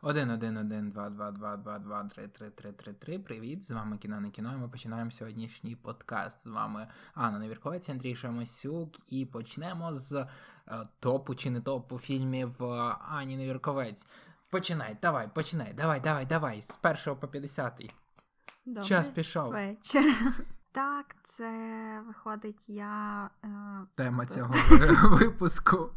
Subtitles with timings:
[0.00, 3.18] 1, 1, 1, 2, 2, 2, 2, 2, 3, 3, 3, 3, 3.
[3.18, 4.52] Привіт, з вами кіно не кіно.
[4.54, 6.44] І ми починаємо сьогоднішній подкаст.
[6.44, 9.12] З вами Анна Невірковець, Андрій Шамасюк.
[9.12, 10.26] І почнемо з е,
[11.00, 14.06] топу чи не топу фільмів е, Ані Невірковець.
[14.50, 16.62] Починай, давай, починай, давай, давай, давай.
[16.62, 17.94] З першого по 50.
[18.66, 19.52] Добрий Час пішов.
[19.52, 20.14] вечір.
[20.72, 23.48] Так, це виходить я е,
[23.94, 24.54] Тема цього
[25.18, 25.90] випуску.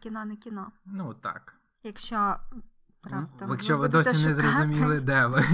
[0.00, 0.72] кіно не кіно.
[0.86, 1.54] Ну так.
[1.82, 2.36] Якщо
[3.02, 5.44] раптом Якщо ви досі досі не зрозуміли, де ви.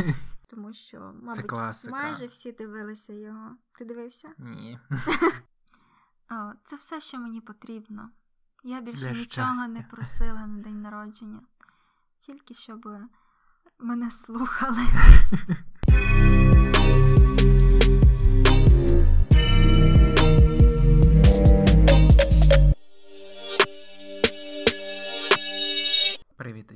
[0.46, 3.56] Тому що, мабуть, майже всі дивилися його.
[3.78, 4.28] Ти дивився?
[4.38, 4.78] Ні.
[6.30, 8.10] О, це все, що мені потрібно.
[8.64, 9.68] Я більше Для нічого щастя.
[9.68, 11.40] не просила на день народження.
[12.20, 12.88] Тільки щоб
[13.78, 14.86] мене слухали.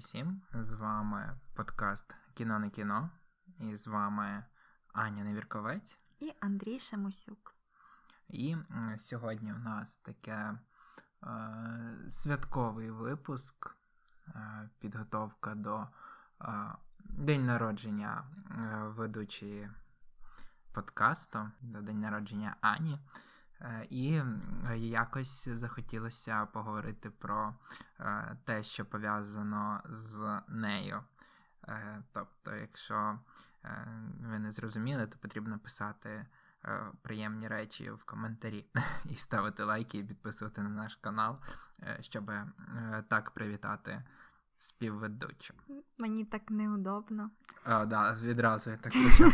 [0.04, 0.42] Усім!
[0.54, 3.10] З вами подкаст Кіно не кіно.
[3.60, 4.44] І з вами
[4.92, 5.98] Аня Невірковець.
[6.20, 7.54] І Андрій Шамусюк.
[8.28, 8.56] І
[8.98, 10.58] сьогодні у нас таке е,
[12.08, 13.76] святковий випуск,
[14.28, 15.86] е, підготовка до
[16.40, 19.70] е, день народження е, ведучої
[20.72, 22.98] подкасту, до день народження Ані.
[23.62, 24.22] Е, І
[24.76, 27.54] якось захотілося поговорити про
[28.00, 31.00] е, те, що пов'язано з нею.
[31.68, 33.18] Е, Тобто, якщо
[34.20, 36.26] ви не зрозуміли, то потрібно писати
[37.02, 38.66] приємні речі в коментарі
[39.04, 41.38] і ставити лайки і підписувати на наш канал,
[42.00, 42.30] щоб
[43.08, 44.04] так привітати
[44.58, 45.54] співведучу.
[45.98, 47.30] Мені так неудобно.
[47.64, 49.32] А, да, відразу я так почав.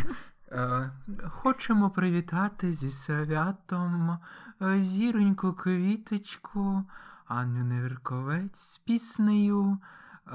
[0.52, 0.90] Е,
[1.28, 4.18] Хочемо привітати зі святом
[4.62, 6.84] е, зіроньку квіточку,
[7.26, 9.78] Анну Невірковець з піснею
[10.26, 10.30] е,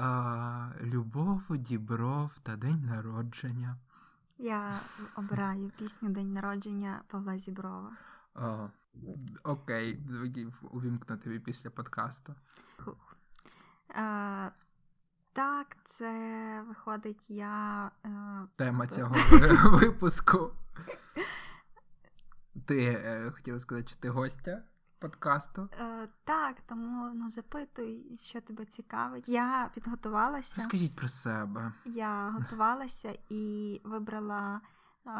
[0.82, 3.76] Любов, Дібров та День народження.
[4.38, 4.80] Я
[5.16, 7.90] обираю пісню День народження Павла Зіброва.
[8.34, 8.68] О,
[9.42, 10.00] окей,
[10.70, 12.34] увімкну тобі після подкасту.
[13.96, 14.50] Е,
[15.34, 17.90] так, це виходить я.
[18.04, 18.10] Е,
[18.56, 19.14] Тема цього
[19.78, 20.50] випуску.
[22.66, 24.62] Ти е, хотіла сказати, що ти гостя
[24.98, 25.68] подкасту?
[25.80, 29.28] е, так, тому ну, запитуй, що тебе цікавить.
[29.28, 30.54] Я підготувалася.
[30.56, 31.72] Розкажіть про себе.
[31.84, 34.60] Я готувалася і вибрала
[35.06, 35.10] е,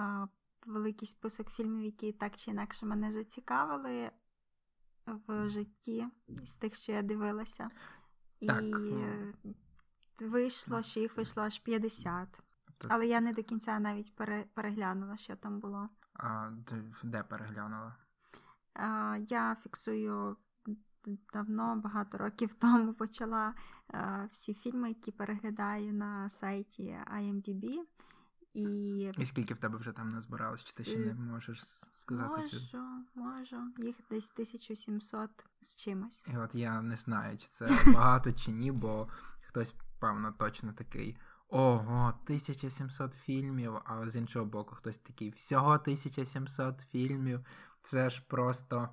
[0.66, 4.10] великий список фільмів, які так чи інакше мене зацікавили
[5.06, 6.06] в житті
[6.44, 7.70] з тих, що я дивилася.
[8.46, 9.04] Так, І ну.
[9.04, 9.32] е,
[10.22, 12.42] вийшло, що їх вийшло аж 50.
[12.78, 15.88] Тобто, Але я не до кінця навіть пере, переглянула, що там було.
[16.14, 17.96] а, де- де переглянула?
[18.74, 20.36] А, я фіксую
[21.32, 23.54] давно, багато років тому почала
[23.88, 27.78] а, всі фільми, які переглядаю на сайті IMDb.
[28.54, 32.78] І І скільки в тебе вже там назбиралось, чи ти ще не можеш сказати можу,
[33.14, 36.24] можу, їх десь 1700 з чимось.
[36.32, 39.08] І от я не знаю, чи це багато чи ні, бо
[39.46, 41.16] хтось, певно, точно такий.
[41.48, 47.40] Ого, 1700 фільмів, а з іншого боку, хтось такий всього 1700 фільмів.
[47.82, 48.88] Це ж просто.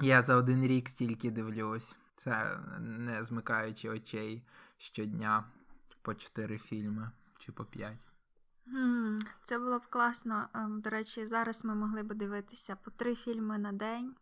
[0.00, 1.96] Я за один рік стільки дивлюсь.
[2.16, 4.46] Це не змикаючи очей
[4.78, 5.44] щодня
[6.02, 8.06] по 4 фільми чи по 5.
[9.44, 10.48] Це було б класно.
[10.54, 14.14] Ем, До речі, зараз ми могли б дивитися по три фільми на день,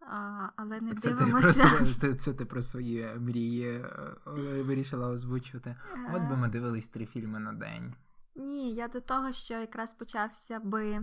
[0.00, 1.86] а, але не Це ти, про, дивимося.
[2.18, 3.90] це ти про свої мрії е,
[4.26, 5.76] е, вирішила озвучувати.
[6.14, 7.94] От би ми дивились три фільми на день.
[8.36, 11.00] Ні, я до того, що якраз почався би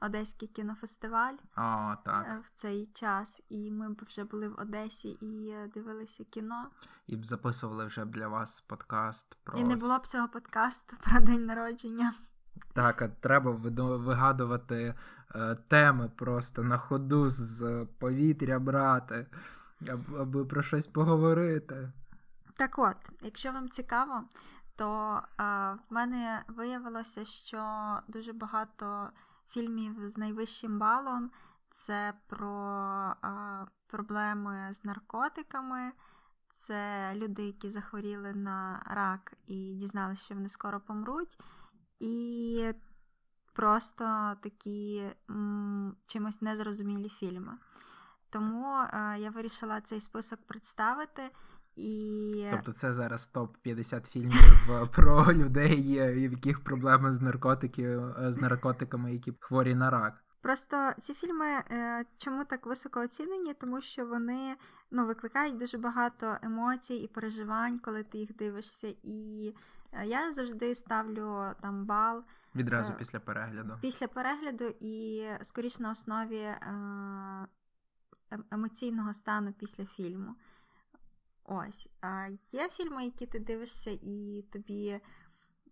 [0.00, 2.26] Одеський кінофестиваль О, так.
[2.28, 6.66] е, в цей час, і ми б вже були в Одесі і е, дивилися кіно.
[7.06, 11.20] І б записували вже для вас подкаст про І не було б цього подкасту про
[11.20, 12.14] день народження.
[12.74, 13.50] так, а треба
[13.96, 14.94] вигадувати е,
[15.68, 19.26] теми просто на ходу з повітря брати,
[20.18, 21.92] аби про щось поговорити.
[22.56, 24.24] Так от, якщо вам цікаво,
[24.76, 25.42] то е,
[25.90, 27.62] в мене виявилося, що
[28.08, 29.10] дуже багато
[29.48, 31.30] фільмів з найвищим балом
[31.70, 35.92] це про е, проблеми з наркотиками.
[36.52, 41.38] Це люди, які захворіли на рак і дізналися, що вони скоро помруть.
[42.00, 42.72] І
[43.56, 47.52] просто такі м, чимось незрозумілі фільми.
[48.30, 51.22] Тому е, я вирішила цей список представити.
[51.76, 57.82] І Тобто це зараз топ 50 фільмів про людей, е, в яких проблеми з наркотики,
[57.82, 60.24] е, з наркотиками, які хворі на рак.
[60.42, 63.54] просто ці фільми е, чому так високо оцінені?
[63.54, 64.56] Тому що вони
[64.90, 68.94] ну, викликають дуже багато емоцій і переживань, коли ти їх дивишся.
[69.02, 69.54] І
[70.04, 72.24] я завжди ставлю там бал.
[72.54, 73.78] Відразу е, після перегляду.
[73.80, 76.58] Після перегляду і скоріш на основі е,
[78.30, 80.34] ем, емоційного стану після фільму.
[81.44, 81.88] Ось.
[82.00, 85.00] А є фільми, які ти дивишся, і тобі,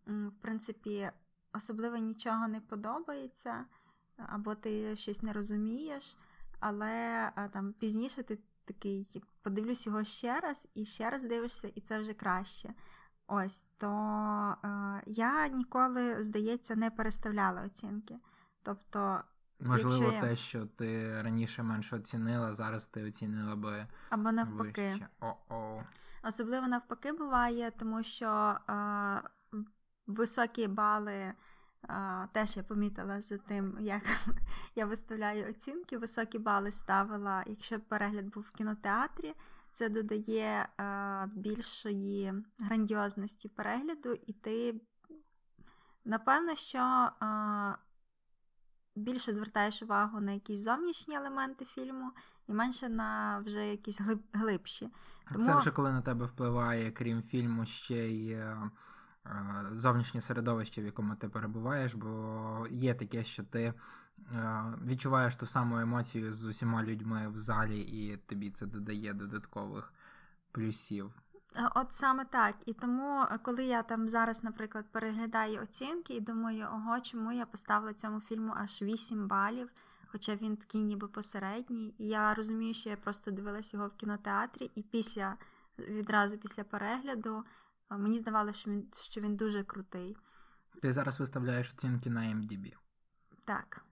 [0.06, 1.10] в принципі,
[1.52, 3.64] особливо нічого не подобається,
[4.16, 6.16] або ти щось не розумієш,
[6.60, 9.06] але там пізніше ти такий
[9.42, 12.74] подивлюсь його ще раз і ще раз дивишся, і це вже краще.
[13.26, 13.88] Ось, то
[14.64, 18.18] е, я ніколи, здається, не переставляла оцінки.
[18.62, 19.20] Тобто,
[19.60, 20.20] Можливо, я...
[20.20, 23.86] те, що ти раніше менше оцінила, зараз ти оцінила би.
[24.10, 25.06] Або навпаки.
[25.20, 25.82] О-о.
[26.22, 29.22] Особливо навпаки буває, тому що е,
[30.06, 31.32] високі бали.
[31.88, 34.02] А, Теж я помітила за тим, як
[34.74, 35.98] я виставляю оцінки.
[35.98, 39.34] Високі бали ставила, якщо перегляд був в кінотеатрі,
[39.74, 44.80] це додає а, більшої грандіозності перегляду, і ти,
[46.04, 47.74] напевно, що а,
[48.96, 52.10] більше звертаєш увагу на якісь зовнішні елементи фільму
[52.48, 54.88] і менше на вже якісь глиб, глибші.
[55.32, 55.44] Тому...
[55.44, 58.32] Це вже коли на тебе впливає, крім фільму, ще й.
[58.32, 58.70] Е,
[59.26, 63.74] Е, зовнішнє середовище, в якому ти перебуваєш, бо є таке, що ти е,
[64.86, 69.92] відчуваєш ту саму емоцію з усіма людьми в залі, і тобі це додає додаткових
[70.52, 71.12] плюсів.
[71.56, 72.54] Е, от саме так.
[72.66, 77.94] І тому, коли я там зараз, наприклад, переглядаю оцінки і думаю, ого, чому я поставила
[77.94, 79.70] цьому фільму аж 8 балів,
[80.06, 81.94] хоча він такий ніби посередній.
[81.98, 85.36] І я розумію, що я просто дивилася його в кінотеатрі, і після
[85.78, 87.44] відразу після перегляду
[87.90, 90.16] Мені здавалося, що він що він дуже крутий.
[90.82, 92.72] Ти зараз виставляєш оцінки на MDB.
[93.44, 93.84] Так.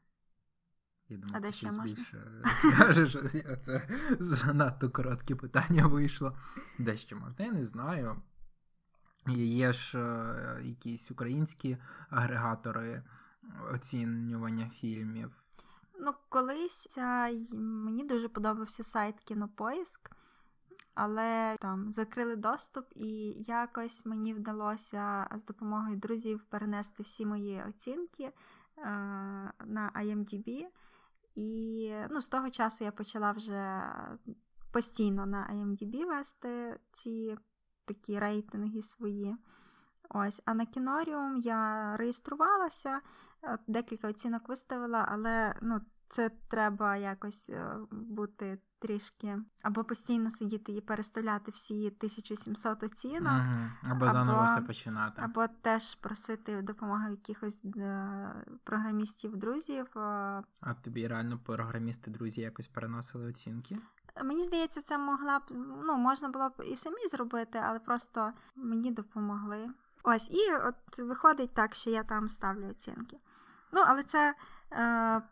[1.08, 1.84] Я думаю, а де ще можна?
[1.84, 3.16] більше скажеш.
[3.60, 3.88] Це
[4.20, 6.38] занадто коротке питання вийшло.
[6.78, 7.44] Де ще можна?
[7.44, 8.22] Я не знаю.
[9.36, 11.76] Є ж е, якісь українські
[12.10, 13.02] агрегатори
[13.72, 15.42] оцінювання фільмів.
[16.00, 16.98] Ну, колись
[17.52, 20.10] мені дуже подобався сайт Кінопоїск
[20.94, 23.08] але там закрили доступ, і
[23.46, 28.32] якось мені вдалося з допомогою друзів перенести всі мої оцінки е,
[29.66, 30.66] на IMDb.
[31.34, 33.82] І ну, з того часу я почала вже
[34.72, 37.36] постійно на IMDb вести ці
[37.84, 39.36] такі рейтинги свої.
[40.10, 43.00] Ось, А на Кіноріум я реєструвалася,
[43.44, 50.72] е, декілька оцінок виставила, але ну, це треба якось е, бути трішки або постійно сидіти
[50.72, 53.92] і переставляти всі 1700 оцінок, угу.
[53.92, 55.22] або заново все починати.
[55.22, 58.34] Або теж просити допомоги якихось е,
[58.64, 59.86] програмістів, друзів.
[59.96, 60.00] Е.
[60.60, 63.78] А тобі реально програмісти, друзі якось переносили оцінки?
[64.24, 65.42] Мені здається, це могла б
[65.84, 69.70] ну, можна було б і самі зробити, але просто мені допомогли.
[70.02, 73.16] Ось, і от виходить так, що я там ставлю оцінки.
[73.72, 74.34] Ну, але це.
[74.72, 75.22] Е,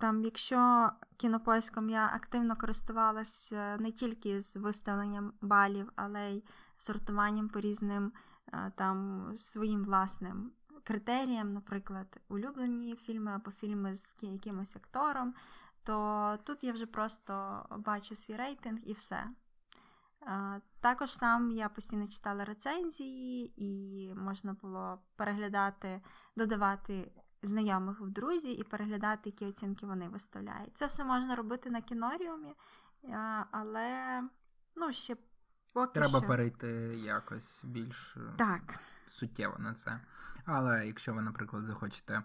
[0.00, 6.44] там, якщо кінопоиском я активно користувалася не тільки з виставленням балів, але й
[6.76, 8.12] сортуванням по різним
[8.52, 10.52] е, там своїм власним
[10.84, 15.34] критеріям, наприклад, улюблені фільми або фільми з якимось актором,
[15.84, 19.24] то тут я вже просто бачу свій рейтинг і все.
[20.26, 26.00] Е, також там я постійно читала рецензії, і можна було переглядати,
[26.36, 30.76] додавати знайомих в друзі і переглядати, які оцінки вони виставляють.
[30.76, 32.54] Це все можна робити на кіноріумі,
[33.50, 34.22] але
[34.76, 35.16] ну, ще
[35.72, 36.28] поки Треба що...
[36.28, 36.68] перейти
[37.04, 38.80] якось більш е, так.
[39.08, 40.00] суттєво на це.
[40.44, 42.22] Але якщо ви, наприклад, захочете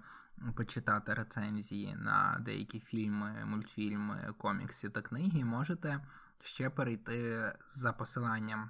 [0.55, 6.01] почитати рецензії на деякі фільми, мультфільми, комікси та книги, можете
[6.41, 8.69] ще перейти за посиланням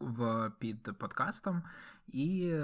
[0.00, 1.62] в під подкастом
[2.06, 2.54] і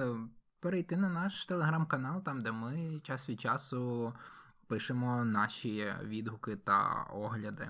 [0.61, 4.13] перейти на наш телеграм-канал, там де ми час від часу
[4.67, 7.69] пишемо наші відгуки та огляди.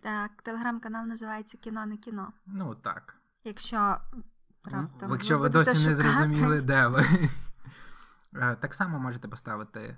[0.00, 2.32] Так, телеграм-канал називається Кіно не кіно.
[2.46, 3.16] Ну так.
[3.44, 3.96] Якщо
[4.64, 5.88] раптом Якщо ви, досі шукати.
[5.88, 7.06] не зрозуміли, де ви.
[8.34, 9.96] Е, так само можете поставити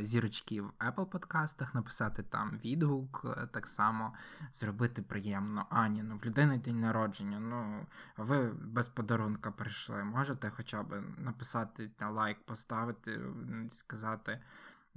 [0.00, 4.14] зірочки в Apple подкастах, написати там відгук, е, так само
[4.52, 5.66] зробити приємно.
[5.70, 7.40] Ані, ну в людини день народження.
[7.40, 7.86] Ну,
[8.16, 10.04] ви без подарунка прийшли.
[10.04, 13.20] Можете хоча б написати на лайк, поставити,
[13.70, 14.42] сказати.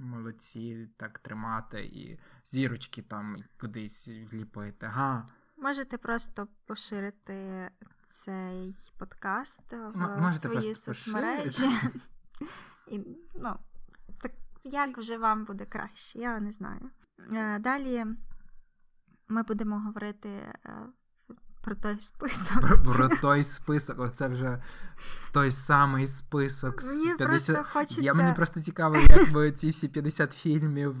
[0.00, 4.86] Молодці, так тримати і зірочки там кудись вліпити.
[4.86, 5.28] Га.
[5.56, 7.70] Можете просто поширити
[8.08, 11.68] цей подкаст в М- свої соцмережі.
[12.90, 13.00] І,
[13.34, 13.56] ну,
[14.64, 16.90] як вже вам буде краще, я не знаю.
[17.32, 18.04] Е, далі
[19.28, 20.52] ми будемо говорити е,
[21.62, 22.60] про той список.
[22.60, 24.62] Про, про той список, оце вже
[25.32, 26.82] той самий список.
[26.84, 27.18] Мені 50...
[27.18, 28.02] просто хочеться...
[28.02, 30.94] Я Мені просто цікаво, як ви ці всі 50 фільмів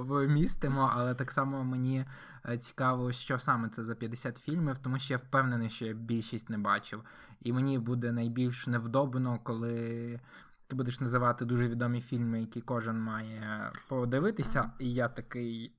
[0.00, 2.04] вмістимо, але так само мені
[2.48, 6.50] е, цікаво, що саме це за 50 фільмів, тому що я впевнений, що я більшість
[6.50, 7.02] не бачив.
[7.42, 10.20] І мені буде найбільш невдобно, коли.
[10.68, 15.74] Ти будеш називати дуже відомі фільми, які кожен має подивитися, і я такий.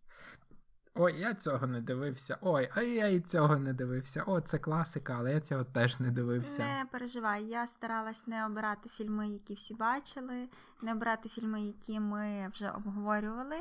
[0.96, 2.38] Ой, я цього не дивився.
[2.42, 4.24] Ой, а я і цього не дивився.
[4.28, 6.62] О, це класика, але я цього теж не дивився.
[6.62, 10.50] Не переживай, я старалась не обирати фільми, які всі бачили,
[10.82, 13.56] не обирати фільми, які ми вже обговорювали,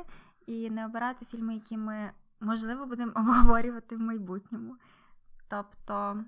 [0.45, 4.75] і не обирати фільми, які ми, можливо, будемо обговорювати в майбутньому.
[5.47, 6.23] Тобто.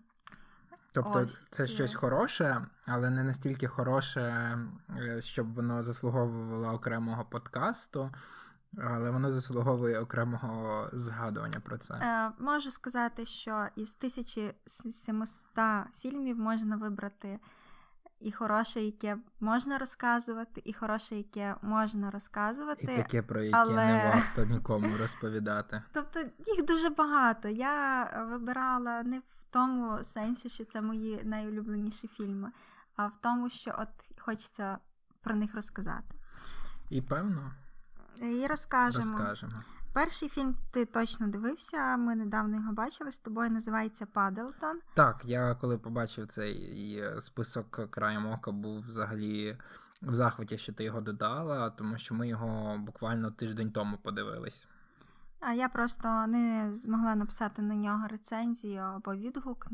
[0.93, 4.57] Тобто Ось це щось хороше, але не настільки хороше,
[4.97, 8.11] е, щоб воно заслуговувало окремого подкасту.
[8.77, 11.93] Але воно заслуговує окремого згадування про це.
[11.93, 15.47] Е, Можу сказати, що із 1700
[16.01, 17.39] фільмів можна вибрати
[18.21, 22.93] і хороше, яке можна розказувати, і хороше, яке можна розказувати.
[22.93, 23.85] І таке, про яке але...
[23.85, 25.83] не варто нікому розповідати.
[25.93, 27.49] Тобто їх дуже багато.
[27.49, 32.51] Я вибирала не в тому сенсі, що це мої найулюбленіші фільми,
[32.95, 34.77] а в тому, що от хочеться
[35.21, 36.15] про них розказати.
[36.89, 37.53] І певно.
[38.21, 39.17] І розкажемо.
[39.17, 39.51] Розкажемо.
[39.93, 41.97] Перший фільм ти точно дивився.
[41.97, 43.49] Ми недавно його бачили з тобою.
[43.49, 44.79] Називається Паделтон.
[44.93, 49.57] Так, я коли побачив цей список краєм ока, був взагалі
[50.01, 54.67] в захваті, що ти його додала, тому що ми його буквально тиждень тому подивились.
[55.39, 59.67] А я просто не змогла написати на нього рецензію або відгук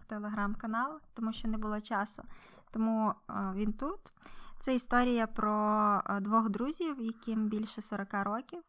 [0.00, 2.22] в телеграм-канал, тому що не було часу.
[2.70, 3.14] Тому
[3.54, 4.00] він тут.
[4.60, 8.62] Це історія про е, двох друзів, яким більше 40 років,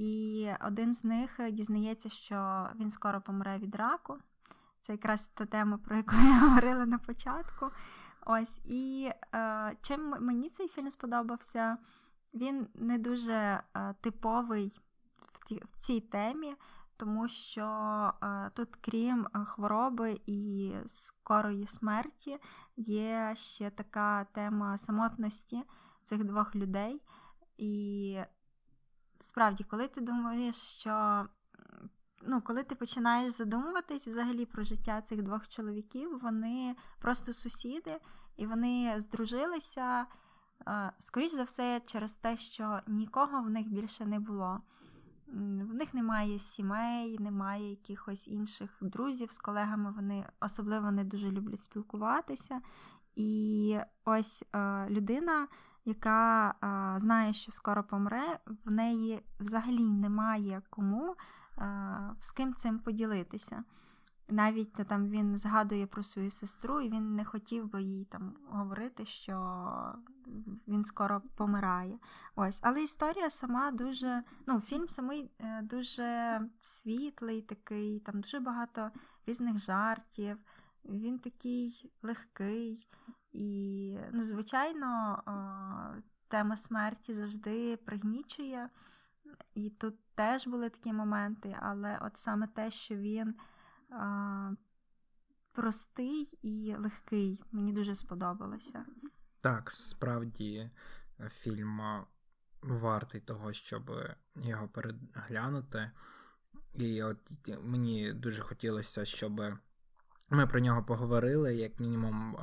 [0.00, 4.18] і один з них дізнається, що він скоро помре від раку.
[4.82, 7.70] Це якраз та тема, про яку я говорила на початку.
[8.26, 11.76] Ось, і е, чим мені цей фільм сподобався,
[12.34, 14.80] він не дуже е, типовий
[15.32, 16.54] в, ті, в цій темі,
[16.96, 17.64] тому що
[18.22, 22.38] е, тут, крім е, хвороби і скорої смерті,
[22.76, 25.62] є ще така тема самотності
[26.04, 27.02] цих двох людей.
[27.58, 28.18] І
[29.20, 31.26] справді, коли ти думаєш, що
[32.22, 38.00] ну, коли ти починаєш задумуватись взагалі про життя цих двох чоловіків, вони просто сусіди,
[38.36, 40.06] і вони здружилися,
[40.68, 44.60] е, скоріш за все, через те, що нікого в них більше не було.
[45.32, 49.92] В них немає сімей, немає якихось інших друзів з колегами.
[49.92, 52.60] Вони особливо не дуже люблять спілкуватися.
[53.16, 55.48] І ось е, людина,
[55.84, 61.16] яка е, знає, що скоро помре, в неї взагалі немає кому
[61.58, 63.64] е, з ким цим поділитися.
[64.28, 69.06] Навіть там він згадує про свою сестру, і він не хотів би їй там говорити,
[69.06, 69.64] що
[70.68, 71.98] він скоро помирає.
[72.36, 74.22] Ось, але історія сама дуже.
[74.46, 78.90] Ну, фільм самий е, дуже світлий, такий, там дуже багато
[79.26, 80.38] різних жартів.
[80.84, 82.88] Він такий легкий.
[83.32, 85.22] І, звичайно,
[86.28, 88.68] тема смерті завжди пригнічує.
[89.54, 93.34] І тут теж були такі моменти, але от саме те, що він
[95.52, 97.42] простий і легкий.
[97.52, 98.84] Мені дуже сподобалося.
[99.40, 100.70] Так, справді
[101.28, 101.80] фільм
[102.62, 103.90] вартий того, щоб
[104.36, 105.90] його переглянути.
[106.74, 107.18] І от
[107.62, 109.40] мені дуже хотілося, щоб
[110.30, 112.36] ми про нього поговорили, як мінімум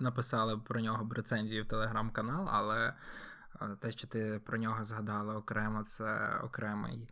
[0.00, 2.94] написали про нього б рецензію в телеграм-канал, але
[3.60, 7.08] е, те, що ти про нього згадала окремо, це окремий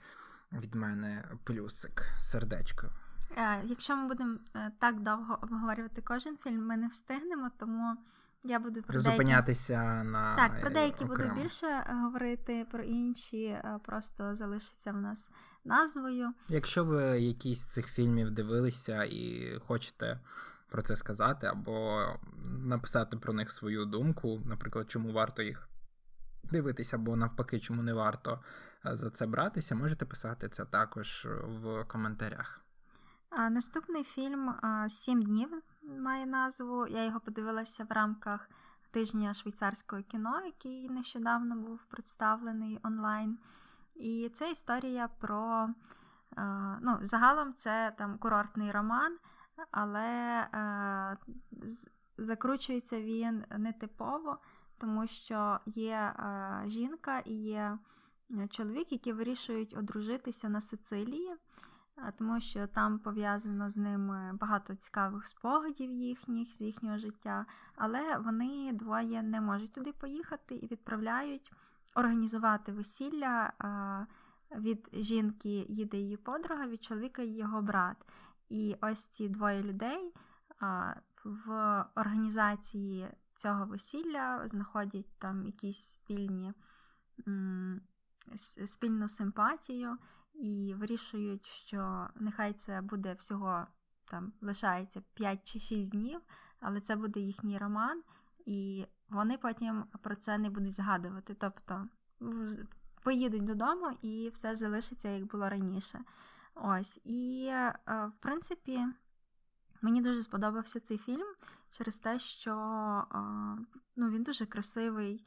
[0.52, 2.86] від мене плюсик, сердечко.
[3.36, 7.96] Е, якщо ми будемо е, так довго обговорювати кожен фільм, ми не встигнемо, тому
[8.44, 10.08] я буду про зупинятися деякі...
[10.08, 10.60] на так.
[10.60, 11.30] Про деякі окремо.
[11.30, 15.30] буду більше говорити, про інші просто залишиться в нас
[15.64, 16.32] назвою.
[16.48, 20.20] Якщо ви якісь з цих фільмів дивилися і хочете
[20.68, 22.06] про це сказати, або
[22.44, 25.68] написати про них свою думку, наприклад, чому варто їх
[26.44, 28.40] дивитися, або навпаки, чому не варто
[28.84, 32.60] за це братися, можете писати це також в коментарях.
[33.50, 34.54] Наступний фільм
[34.88, 36.86] Сім днів має назву.
[36.86, 38.48] Я його подивилася в рамках
[38.90, 43.38] тижня швейцарського кіно, який нещодавно був представлений онлайн.
[43.94, 45.68] І це історія про
[46.80, 49.18] ну, загалом це там курортний роман,
[49.70, 50.46] але
[52.18, 54.38] закручується він нетипово,
[54.78, 56.14] тому що є
[56.66, 57.78] жінка і є
[58.50, 61.34] чоловік, які вирішують одружитися на Сицилії.
[62.18, 67.46] тому що там пов'язано з ними багато цікавих спогадів їхніх з їхнього життя,
[67.76, 71.52] але вони двоє не можуть туди поїхати і відправляють
[71.94, 73.52] організувати весілля.
[74.56, 77.96] Від жінки їде її подруга, від чоловіка його брат.
[78.48, 80.14] І ось ці двоє людей
[81.24, 86.52] в організації цього весілля знаходять там якісь спільні
[88.66, 89.98] спільну симпатію
[90.34, 93.66] і вирішують, що нехай це буде всього
[94.04, 96.20] там лишається 5 чи 6 днів,
[96.60, 98.02] але це буде їхній роман,
[98.46, 101.34] і вони потім про це не будуть згадувати.
[101.34, 101.88] Тобто
[103.02, 105.98] поїдуть додому і все залишиться, як було раніше.
[106.56, 107.00] Ось.
[107.04, 108.86] І, е, в принципі,
[109.82, 111.26] мені дуже сподобався цей фільм
[111.70, 112.52] через те, що
[113.14, 113.18] е,
[113.96, 115.24] ну, він дуже красивий,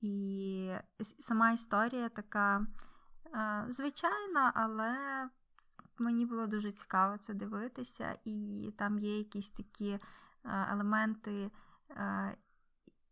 [0.00, 2.66] і сама історія така
[3.26, 4.96] е, звичайна, але
[5.98, 9.98] мені було дуже цікаво це дивитися, і там є якісь такі
[10.44, 11.50] елементи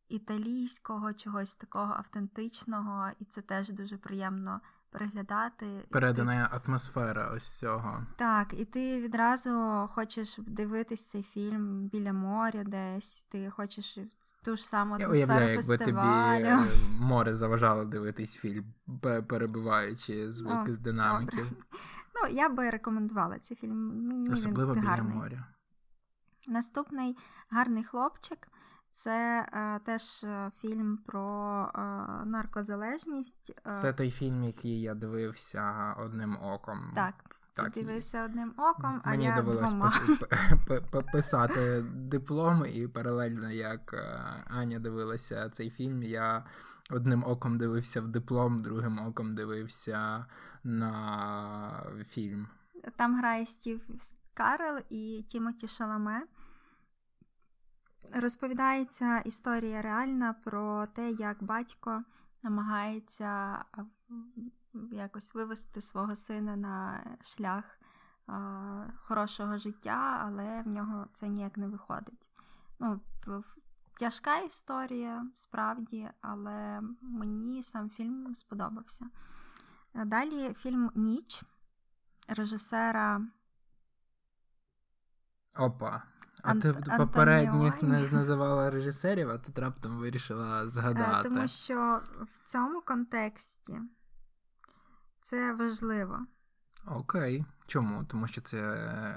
[0.09, 4.61] італійського, чогось такого автентичного, і це теж дуже приємно
[4.91, 5.67] переглядати.
[5.91, 6.61] Передана ти...
[6.67, 8.07] атмосфера ось цього.
[8.17, 9.51] Так, і ти відразу
[9.93, 13.99] хочеш дивитись цей фільм біля моря десь, ти хочеш
[14.45, 16.45] ту ж саму атмосферу Я уявляю, фестивалю.
[16.45, 18.65] якби тобі е, море заважало дивитись фільм,
[19.29, 21.39] перебиваючи звуки О, з динаміків.
[21.49, 21.65] Добре.
[22.23, 24.07] Ну, я би рекомендувала цей фільм.
[24.09, 25.17] Мені Особливо він біля гарний.
[25.17, 25.47] моря.
[26.49, 27.17] Наступний
[27.51, 28.49] гарний хлопчик.
[28.93, 31.81] Це е, теж е, фільм про е,
[32.25, 33.61] наркозалежність.
[33.67, 33.75] Е.
[33.75, 36.93] Це той фільм, який я дивився одним оком.
[36.95, 37.15] Так.
[37.55, 39.93] Так, ти дивився одним оком, а Мені я довелось двома.
[41.13, 46.45] писати диплом, і паралельно, як е, Аня дивилася цей фільм, я
[46.91, 50.27] одним оком дивився в диплом, другим оком дивився
[50.65, 52.49] на фільм.
[52.97, 53.81] Там грає Стів
[54.35, 56.23] Карел і Тімоті Шаламе.
[58.14, 62.02] Розповідається історія реальна про те, як батько
[62.43, 63.65] намагається
[64.93, 67.65] якось вивести свого сина на шлях
[68.95, 72.30] хорошого життя, але в нього це ніяк не виходить.
[72.78, 73.00] Ну,
[73.99, 79.06] Тяжка історія, справді, але мені сам фільм сподобався.
[79.95, 81.43] Далі фільм Ніч
[82.28, 83.23] режисера.
[85.56, 86.02] Опа.
[86.43, 86.63] А Ант...
[86.63, 91.29] ти попередніх не називала режисерів, а тут раптом вирішила згадати.
[91.29, 93.81] Тому що в цьому контексті
[95.23, 96.19] це важливо.
[96.87, 97.45] Окей.
[97.67, 98.05] Чому?
[98.05, 98.59] Тому що це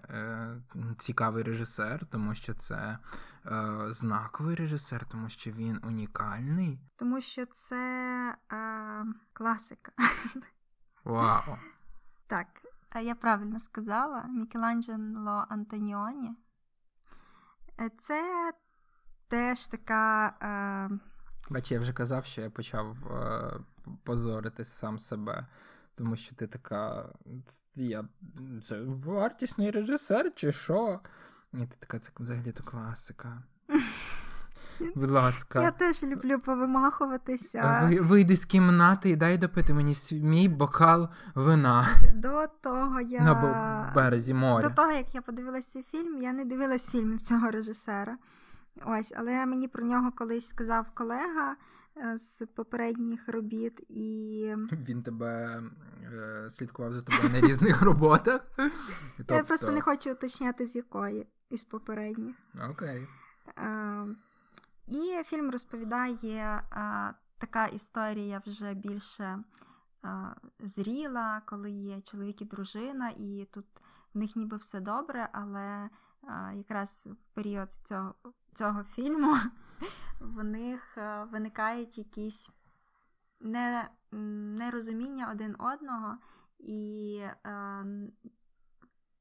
[0.09, 0.61] е,
[0.97, 2.97] цікавий режисер, тому що це
[3.45, 6.79] е, знаковий режисер, тому що він унікальний.
[6.95, 9.91] Тому що це е, класика.
[11.03, 11.57] Вау.
[12.27, 12.47] Так,
[13.01, 14.23] я правильно сказала.
[14.23, 16.35] Мікеланджело Антоніоні.
[17.79, 18.51] Е, це
[19.27, 20.27] теж така.
[20.41, 20.99] Е...
[21.49, 23.59] Бач, я вже казав, що я почав е,
[24.03, 25.47] позорити сам себе,
[25.95, 27.09] тому що ти така.
[27.75, 28.05] я,
[28.63, 30.99] Це вартісний режисер, чи що?
[31.53, 33.43] І ти така, це взагалі то класика.
[34.95, 35.61] Будь ласка.
[35.61, 37.89] Я теж люблю повимахуватися.
[38.01, 41.87] Вийди з кімнати і дай допити мені мій бокал вина.
[42.15, 44.69] До того я на березі моря.
[44.69, 48.17] До того, як я подивилася фільм, я не дивилась фільмів цього режисера.
[48.85, 51.55] Ось, але мені про нього колись сказав колега
[51.97, 55.63] е, з попередніх робіт, і він тебе
[56.03, 58.41] е, слідкував за тобою на різних роботах.
[59.17, 59.35] Тобто...
[59.35, 62.35] Я просто не хочу уточняти, з якої із попередніх.
[62.69, 63.07] Окей.
[63.57, 64.05] Е,
[64.87, 69.43] і фільм розповідає а, така історія вже більше
[70.01, 73.65] а, зріла, коли є чоловік і дружина, і тут
[74.13, 75.89] в них ніби все добре, але
[76.27, 78.15] а, якраз в період цього
[78.53, 79.37] цього фільму
[80.19, 80.97] в них
[81.31, 82.49] виникають якісь
[83.39, 86.17] не, нерозуміння один одного
[86.59, 87.21] і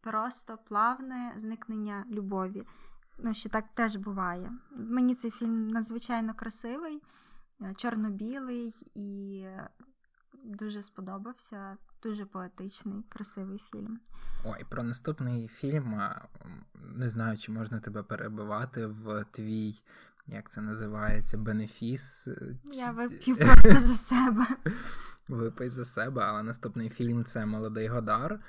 [0.01, 2.67] просто плавне зникнення любові.
[3.19, 4.53] Ну, що так теж буває.
[4.77, 7.03] Мені цей фільм надзвичайно красивий,
[7.61, 9.47] е, чорно-білий і
[10.45, 11.77] дуже сподобався.
[12.03, 14.01] Дуже поетичний, красивий фільм.
[14.45, 16.01] Ой, про наступний фільм.
[16.75, 19.83] Не знаю, чи можна тебе перебивати в твій,
[20.27, 22.29] як це називається, бенефіс.
[22.65, 24.47] Я вип'ю просто за себе.
[25.29, 28.41] Випий за себе, але наступний фільм це Молодий Годар.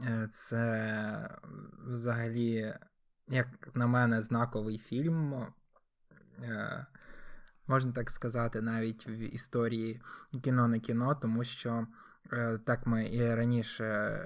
[0.00, 1.38] Е, це
[1.86, 2.74] взагалі
[3.28, 5.46] як на мене, знаковий фільм.
[6.42, 6.86] Е,
[7.66, 10.00] Можна так сказати, навіть в історії
[10.42, 11.86] кіно не кіно, тому що
[12.32, 14.18] Е, так, ми і раніше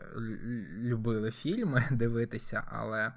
[0.79, 3.13] любили фільми дивитися, але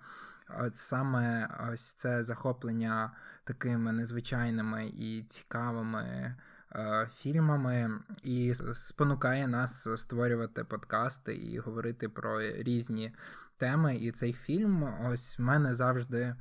[0.60, 3.12] от саме ось це захоплення
[3.44, 6.36] такими незвичайними і цікавими
[6.76, 13.15] е, фільмами, і спонукає нас створювати подкасти і говорити про різні
[13.62, 13.95] теми.
[13.95, 16.36] І цей фільм ось в мене завжди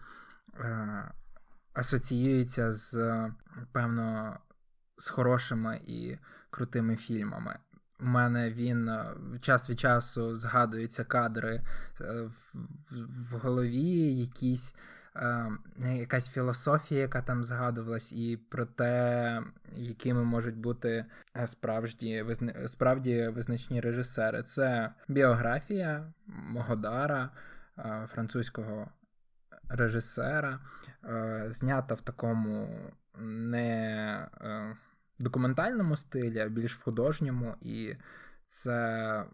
[0.59, 1.12] е,
[1.72, 2.94] асоціюється з,
[3.72, 4.37] певно,
[4.98, 6.18] з хорошими і
[6.50, 7.59] крутими фільмами.
[8.00, 11.62] У мене він е, час від часу згадуються кадри
[12.00, 12.30] е,
[13.30, 14.74] в голові, якісь,
[15.78, 19.42] якась філософія, яка там згадувалась, і про те,
[19.72, 21.04] якими можуть бути
[21.46, 22.24] справді
[22.66, 24.42] справді визначні режисери.
[24.42, 26.12] Це біографія
[26.54, 27.30] Годара,
[28.06, 28.90] французького
[29.68, 30.60] режисера,
[31.46, 32.80] знята в такому
[33.18, 34.28] не
[35.18, 37.94] документальному стилі, а більш в художньому, і
[38.46, 39.24] це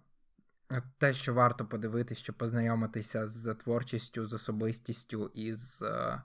[0.99, 6.23] те, що варто подивитися, щоб познайомитися з творчістю, з особистістю і з е,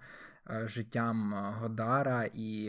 [0.49, 2.67] е, життям Годара, і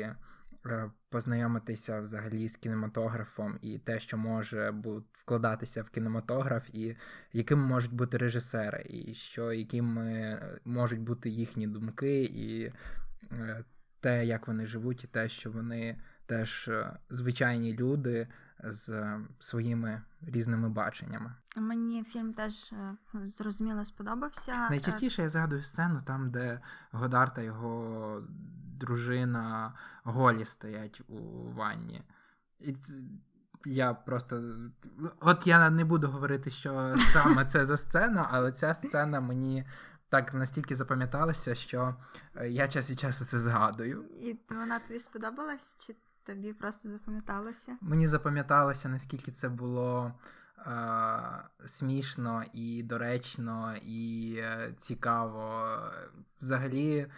[0.66, 4.74] е, познайомитися взагалі з кінематографом і те, що може
[5.12, 6.96] вкладатися в кінематограф, і
[7.32, 12.72] якими можуть бути режисери, і що якими можуть бути їхні думки, і
[14.02, 18.28] те, як вони живуть, і те, що вони теж е, звичайні люди
[18.62, 21.34] з е, своїми різними баченнями.
[21.56, 24.68] Мені фільм теж е, зрозуміло сподобався.
[24.70, 26.60] Найчастіше я згадую сцену там, де
[26.92, 28.22] Годар та його
[28.78, 31.18] дружина голі стоять у
[31.52, 32.02] ванні.
[32.60, 32.76] І
[33.64, 34.42] я просто.
[35.20, 39.66] От я не буду говорити, що саме це за сцена, але ця сцена мені
[40.08, 41.94] так настільки запам'яталася, що
[42.44, 44.04] я час від часу це згадую.
[44.20, 45.76] І вона тобі сподобалась?
[45.78, 45.94] Чи
[46.26, 47.76] Тобі просто запам'яталося?
[47.80, 50.14] Мені запам'яталося, наскільки це було
[50.58, 50.68] е,
[51.66, 55.68] смішно і доречно, і е, цікаво.
[56.40, 57.08] Взагалі, е,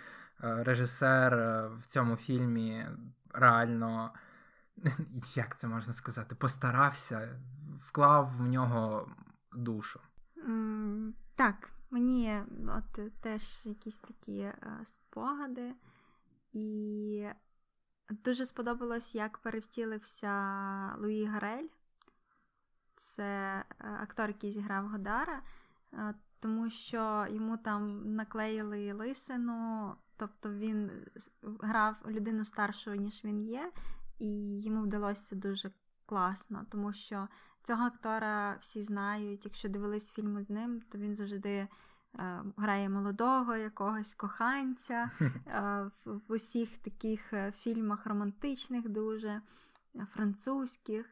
[0.65, 1.35] режисер
[1.79, 2.87] в цьому фільмі
[3.33, 4.11] реально,
[5.35, 7.41] як це можна сказати, постарався,
[7.79, 9.09] вклав в нього
[9.53, 10.01] душу.
[10.49, 15.75] Mm, так, мені от теж якісь такі е, спогади.
[16.53, 17.29] І
[18.11, 20.31] Дуже сподобалось, як перевтілився
[20.99, 21.67] Луї Гарель.
[22.97, 25.43] Це е, актор, який зіграв Годара,
[25.93, 30.91] е, тому що йому там наклеїли лисину, тобто він
[31.43, 33.73] грав людину старшу, ніж він є,
[34.19, 35.71] і йому вдалося дуже
[36.07, 37.29] класно, тому що
[37.63, 39.45] цього актора всі знають.
[39.45, 41.69] Якщо дивились фільми з ним, то він завжди Е,
[42.57, 49.41] грає молодого якогось коханця е, в усіх таких е, фільмах романтичних, дуже
[50.15, 51.07] французьких.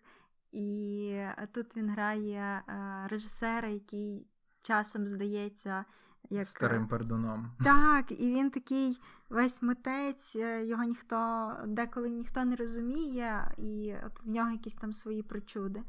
[0.53, 1.17] І
[1.53, 2.63] тут він грає
[3.09, 4.27] режисера, який
[4.63, 5.85] часом здається
[6.31, 7.51] як старим пердуном.
[7.65, 14.29] Так, і він такий весь митець, його ніхто деколи ніхто не розуміє, і от в
[14.29, 15.83] нього якісь там свої причуди.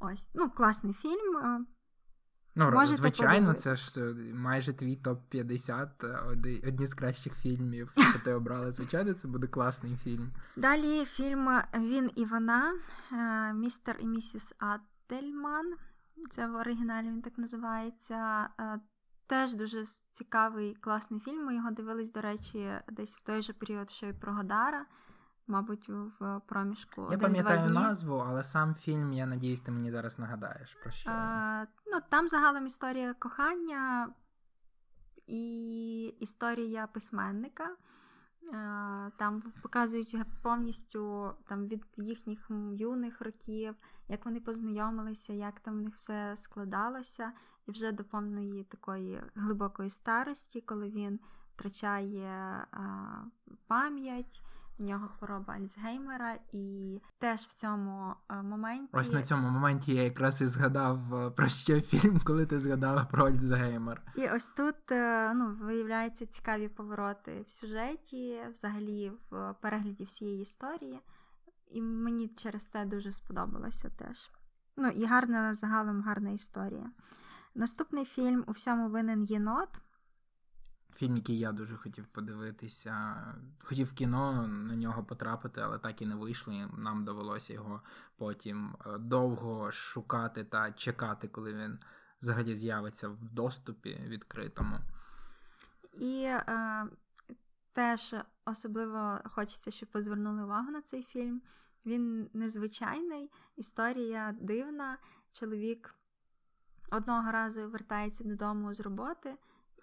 [0.00, 1.66] Ось, ну, класний фільм.
[2.56, 3.60] Ну, Можете звичайно, подивити.
[3.60, 8.70] це ж е, майже твій топ-50, е, одні з кращих фільмів, що ти обрала.
[8.70, 10.30] Звичайно, це буде класний фільм.
[10.56, 12.74] Далі фільм Він і вона,
[13.12, 15.74] е, містер і місіс Ательман.
[16.30, 18.48] Це в оригіналі він так називається.
[19.26, 21.44] Теж дуже цікавий, класний фільм.
[21.44, 24.86] Ми його дивились, до речі, десь в той же період, що й про Годара
[25.46, 27.08] мабуть, в проміжку.
[27.10, 31.10] Я пам'ятаю назву, але сам фільм, я надіюсь, ти мені зараз нагадаєш про що.
[31.10, 34.08] А, ну, Там загалом історія кохання
[35.26, 37.76] і історія письменника.
[39.16, 43.74] Там показують повністю там, від їхніх юних років,
[44.08, 47.32] як вони познайомилися, як там в них все складалося,
[47.66, 51.20] і вже до повної такої глибокої старості, коли він
[51.54, 52.86] втрачає а,
[53.66, 54.42] пам'ять
[54.78, 58.88] в нього хвороба Альцгеймера, і теж в цьому е, моменті.
[58.92, 63.04] Ось на цьому моменті я якраз і згадав е, про що фільм, коли ти згадала
[63.04, 64.02] про Альцгеймер.
[64.16, 71.00] І ось тут е, ну, виявляються цікаві повороти в сюжеті, взагалі в перегляді всієї історії.
[71.66, 74.30] І мені через це дуже сподобалося теж.
[74.76, 76.90] Ну і гарна загалом гарна історія.
[77.54, 79.68] Наступний фільм у всьому винен єнот.
[80.96, 83.16] Фільм, який я дуже хотів подивитися.
[83.58, 86.70] Хотів в кіно на нього потрапити, але так і не вийшло.
[86.78, 87.80] Нам довелося його
[88.16, 91.78] потім е, довго шукати та чекати, коли він
[92.22, 94.78] взагалі з'явиться в доступі відкритому.
[95.92, 96.86] І е,
[97.72, 101.42] теж особливо хочеться, щоб ви звернули увагу на цей фільм.
[101.86, 104.98] Він незвичайний, історія дивна.
[105.32, 105.94] чоловік
[106.90, 109.34] одного разу вертається додому з роботи,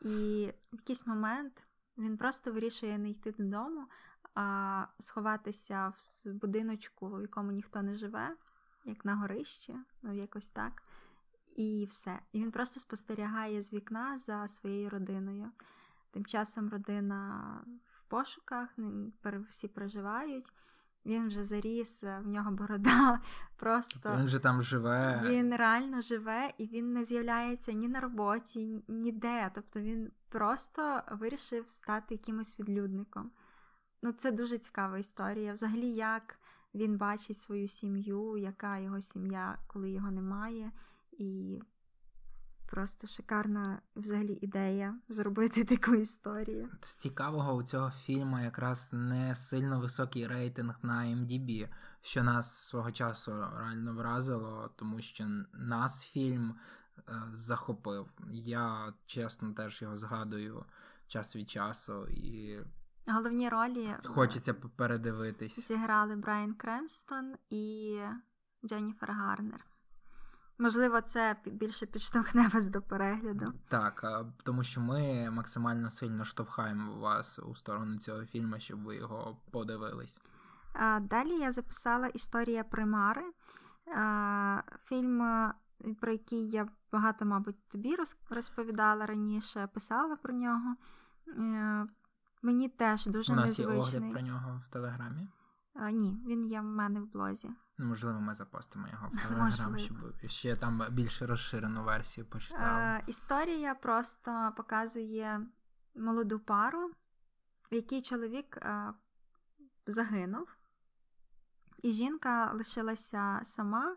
[0.02, 1.64] і в якийсь момент
[1.98, 3.88] він просто вирішує не йти додому,
[4.36, 8.36] а сховатися в будиночку, в якому ніхто не живе,
[8.86, 10.84] як на горищі, ну якось так.
[11.56, 12.20] І все.
[12.32, 15.52] І він просто спостерігає з вікна за своєю родиною.
[16.12, 17.46] Тим часом родина
[17.92, 18.70] в пошуках,
[19.50, 20.52] всі проживають.
[21.06, 23.20] Він вже заріс, в нього борода.
[23.56, 25.24] Просто він же там живе.
[25.26, 29.52] Він реально живе і він не з'являється ні на роботі, ніде.
[29.56, 33.32] Тобто він просто вирішив стати якимось відлюдником.
[34.04, 35.54] Ну, це дуже цікава історія.
[35.54, 36.40] Взагалі, як
[36.76, 40.72] він бачить свою сім'ю, яка його сім'я, коли його немає.
[41.12, 41.62] І
[42.71, 46.69] просто шикарна взагалі ідея зробити таку історію.
[46.81, 51.69] З цікавого у цього фільму якраз не сильно високий рейтинг на MDB,
[52.01, 56.55] що нас свого часу реально вразило, тому що нас фільм
[56.97, 58.07] е, захопив.
[58.31, 60.65] Я чесно теж його згадую
[61.07, 62.60] час від часу і.
[63.07, 65.67] Головні ролі е, хочеться передивитись.
[65.67, 67.97] Зіграли Брайан Кренстон і
[68.65, 69.70] Дженніфер Гарнер.
[70.62, 73.54] Можливо, це більше підштовхне вас до перегляду.
[73.67, 74.06] Так,
[74.43, 80.19] тому що ми максимально сильно штовхаємо вас у сторону цього фільму, щоб ви його подивились.
[81.02, 83.21] Далі я записала історія примари.
[84.86, 85.52] Фільм,
[86.02, 87.95] про який я багато, мабуть, тобі
[88.30, 90.76] розповідала раніше, писала про нього.
[91.28, 91.86] Е,
[92.41, 93.78] мені теж дуже У нас незвичний.
[93.78, 95.28] є огляд про нього в Телеграмі?
[95.91, 97.50] Ні, він є в мене в блозі.
[97.82, 102.82] Можливо, ми запостимо його в Телеграм, щоб ще там більш розширену версію почитали.
[102.82, 105.41] Е, Історія просто показує
[105.96, 106.91] молоду пару,
[107.72, 108.94] в якій чоловік е,
[109.88, 110.48] загинув,
[111.84, 113.96] і жінка лишилася сама,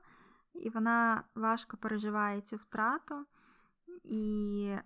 [0.55, 3.27] і вона важко переживає цю втрату.
[4.05, 4.77] І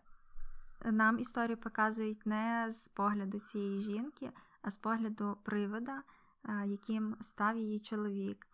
[0.85, 4.33] нам історію показують не з погляду цієї жінки,
[4.63, 6.03] а з погляду привода,
[6.45, 8.47] е, яким став її чоловік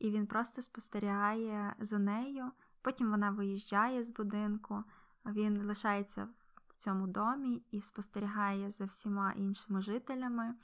[0.00, 2.50] і він просто спостерігає за нею.
[2.82, 4.84] Потім вона виїжджає з будинку,
[5.26, 6.28] він лишається
[6.68, 10.54] в цьому домі і спостерігає за всіма іншими жителями.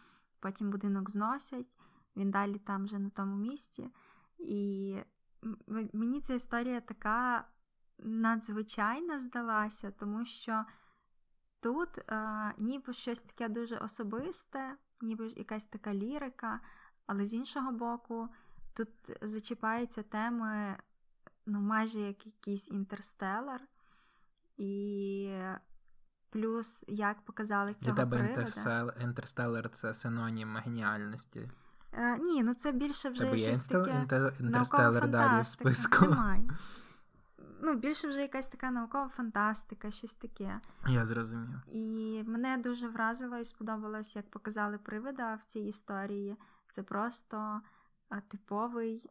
[0.40, 1.66] Потім будинок зносять,
[2.16, 3.90] він далі там вже на тому місці.
[4.38, 4.96] І
[5.92, 7.49] мені ця історія така
[7.99, 10.64] надзвичайна здалася, тому що
[11.61, 16.61] тут е, ніби щось таке дуже особисте, ніби якась така лірика,
[17.07, 18.29] але з іншого боку.
[18.76, 18.88] Тут
[19.20, 20.76] зачіпаються теми,
[21.46, 23.60] ну, майже як якийсь інтерстелар,
[24.56, 25.38] і
[26.30, 28.94] плюс як показали цього Для тебе привода.
[29.00, 31.50] інтерстелар це синонім геніальності.
[31.92, 34.06] Е, Ні, ну це більше вже Тебе щось таке
[34.40, 36.06] інтерстелар далі в списку.
[36.06, 36.48] Немає.
[37.62, 40.60] Ну, більше вже якась така наукова фантастика, щось таке.
[40.88, 41.60] Я зрозумів.
[41.66, 46.36] І мене дуже вразило і сподобалось, як показали привида в цій історії.
[46.72, 47.60] Це просто
[48.29, 49.11] типовий,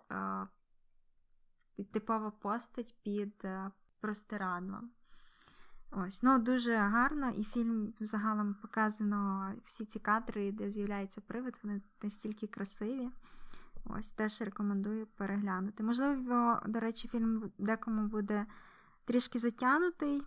[1.83, 4.89] типова постать під е, простирадлом.
[5.91, 11.81] Ось, ну Дуже гарно, і фільм загалом показано всі ці кадри, де з'являється привид, вони
[12.01, 13.09] настільки красиві.
[13.85, 15.83] Ось, теж рекомендую переглянути.
[15.83, 18.45] Можливо, до речі, фільм декому буде
[19.05, 20.23] трішки затягнутий,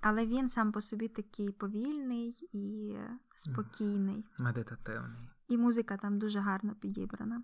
[0.00, 2.96] але він сам по собі такий повільний і
[3.36, 4.24] спокійний.
[4.38, 7.42] Медитативний і музика там дуже гарно підібрана.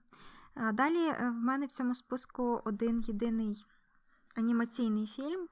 [0.73, 3.67] Далі е, в мене в цьому списку один єдиний
[4.37, 5.49] анімаційний фільм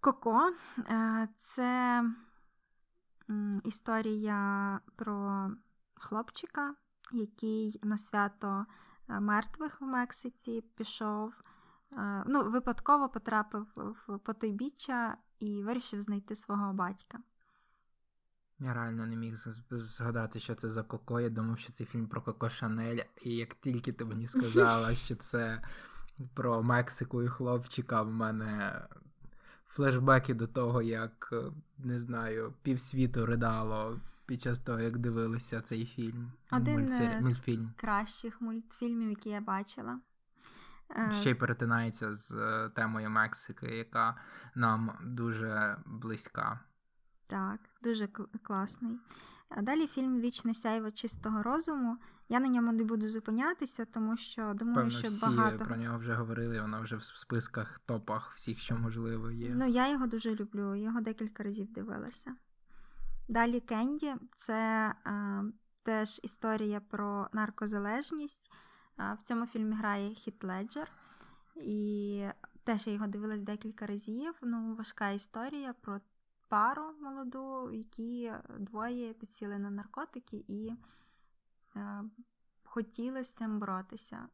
[0.00, 0.52] Коко.
[0.78, 2.04] Е, це
[3.64, 5.50] історія про
[5.94, 6.74] хлопчика,
[7.12, 8.66] який на свято
[9.08, 11.32] е, мертвих в Мексиці пішов.
[12.26, 17.18] Ну, Випадково потрапив в потойбіччя і вирішив знайти свого батька.
[18.58, 19.34] Я реально не міг
[19.70, 21.20] згадати, що це за Коко.
[21.20, 22.98] Я думав, що це фільм про Коко Шанель.
[23.22, 25.62] І як тільки ти мені сказала, що це
[26.34, 28.82] про Мексику і хлопчика, в мене
[29.66, 31.34] флешбеки до того, як
[31.78, 36.32] не знаю, півсвіту ридало під час того, як дивилися цей фільм.
[36.52, 37.22] Один Мультсері...
[37.22, 40.00] з кращих мультфільмів, які я бачила.
[40.96, 44.16] Е, Ще й перетинається з е, темою Мексики, яка
[44.54, 46.60] нам дуже близька.
[47.26, 48.08] Так, дуже
[48.42, 48.98] класний.
[49.48, 51.96] А Далі фільм Вічне сяйво чистого розуму.
[52.28, 55.98] Я на ньому не буду зупинятися, тому що думаю, Певно, що всі багато про нього
[55.98, 59.50] вже говорили, воно вже в списках, топах всіх, що можливо є.
[59.54, 62.34] Ну, я його дуже люблю, його декілька разів дивилася.
[63.28, 65.42] Далі Кенді це е,
[65.82, 68.50] теж історія про наркозалежність.
[69.18, 70.92] В цьому фільмі грає Хіт Леджер.
[71.56, 72.24] І
[72.64, 74.34] Теж я його дивилась декілька разів.
[74.42, 76.00] Ну, важка історія про
[76.48, 80.72] пару молоду, які двоє підсіли на наркотики і
[81.76, 82.04] е,
[82.64, 84.28] хотіли з цим боротися.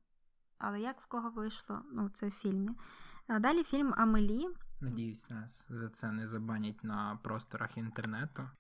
[0.58, 2.70] Але як в кого вийшло, ну, це в фільмі.
[3.26, 4.48] А далі фільм Амелі.
[4.80, 8.50] Надіюсь, нас за це не забанять на просторах інтернету.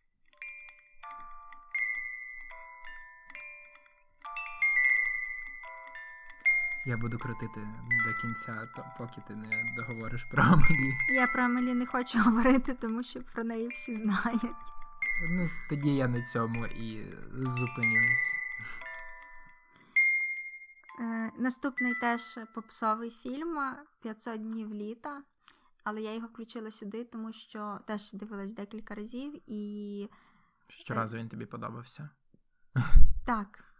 [6.88, 7.68] Я буду крутити
[8.06, 10.92] до кінця, то поки ти не договориш про Амелі.
[11.14, 14.72] Я про Амелі не хочу говорити, тому що про неї всі знають.
[15.30, 18.34] Ну, тоді я на цьому і зупинюсь.
[21.00, 25.22] Е, наступний теж попсовий фільм 500 днів літа.
[25.84, 30.10] Але я його включила сюди, тому що теж дивилась декілька разів і.
[30.68, 32.10] Щоразу він тобі подобався?
[33.26, 33.75] Так.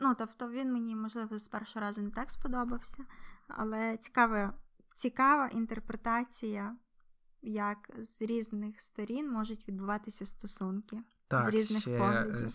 [0.00, 3.04] Ну, тобто, він мені, можливо, з першого разу не так сподобався,
[3.48, 4.54] але цікава,
[4.94, 6.76] цікава інтерпретація,
[7.42, 11.02] як з різних сторін можуть відбуватися стосунки.
[11.28, 12.50] Так, з різних ще поглядів.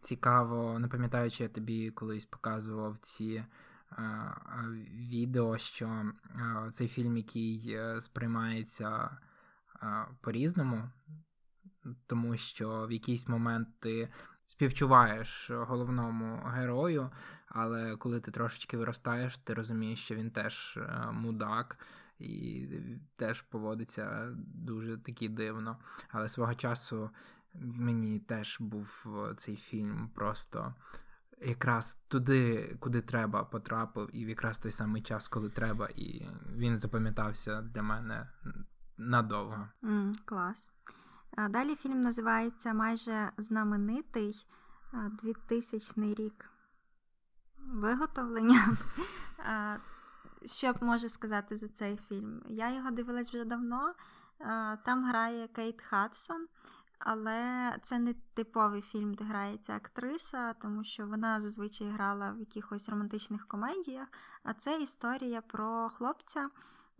[0.00, 3.44] цікаво, не пам'ятаю, чи я тобі колись показував ці
[3.90, 4.32] а,
[4.92, 9.16] відео, що а, цей фільм, який е, сприймається
[9.80, 10.90] а, по-різному,
[12.06, 14.08] тому що в якийсь момент ти
[14.50, 17.10] співчуваєш головному герою,
[17.48, 21.78] але коли ти трошечки виростаєш, ти розумієш, що він теж е, мудак.
[22.18, 22.68] І
[23.16, 25.78] теж поводиться дуже таки дивно.
[26.08, 27.10] Але свого часу
[27.54, 30.74] мені теж був цей фільм просто
[31.40, 36.76] якраз туди, куди треба, потрапив, і в якраз той самий час, коли треба, і він
[36.76, 38.28] запам'ятався для мене
[38.98, 39.68] надовго.
[39.82, 40.72] Мм, клас.
[41.50, 44.46] Далі фільм називається Майже знаменитий
[45.22, 46.50] 2000 рік
[47.58, 48.76] виготовлення.
[50.46, 52.42] Що б можу сказати за цей фільм?
[52.48, 53.94] Я його дивилась вже давно.
[54.84, 56.46] Там грає Кейт Хадсон,
[56.98, 62.88] але це не типовий фільм, де грається актриса, тому що вона зазвичай грала в якихось
[62.88, 64.08] романтичних комедіях.
[64.42, 66.50] А це історія про хлопця,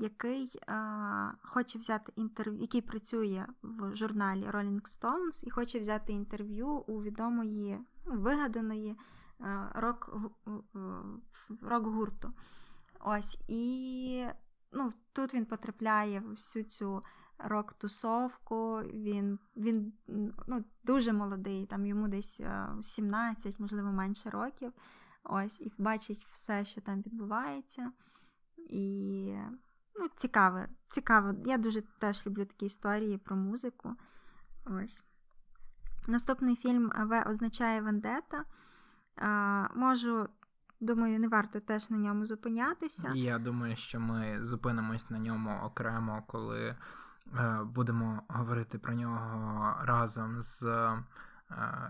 [0.00, 6.68] який а, хоче взяти інтерв'ю, який працює в журналі Rolling Stones і хоче взяти інтерв'ю
[6.68, 8.96] у відомої ну, вигаданої
[9.74, 10.16] рок,
[11.62, 12.32] рок-гурту.
[13.00, 14.26] Ось і
[14.72, 17.02] ну, тут він потрапляє в всю цю
[17.38, 18.80] рок-тусовку.
[18.94, 19.92] Він він
[20.46, 22.40] ну, дуже молодий, там йому десь
[22.82, 24.72] 17, можливо, менше років.
[25.24, 27.92] Ось, і бачить все, що там відбувається.
[28.56, 29.34] І
[29.98, 30.68] ну, цікаве.
[30.88, 31.34] цікаво.
[31.46, 33.94] Я дуже теж люблю такі історії про музику.
[34.64, 35.04] Ось.
[36.08, 38.44] Наступний фільм В означає Вендета.
[39.74, 40.28] Можу,
[40.80, 43.12] думаю, не варто теж на ньому зупинятися.
[43.14, 46.76] Я думаю, що ми зупинимось на ньому окремо, коли е,
[47.64, 51.04] будемо говорити про нього разом з е,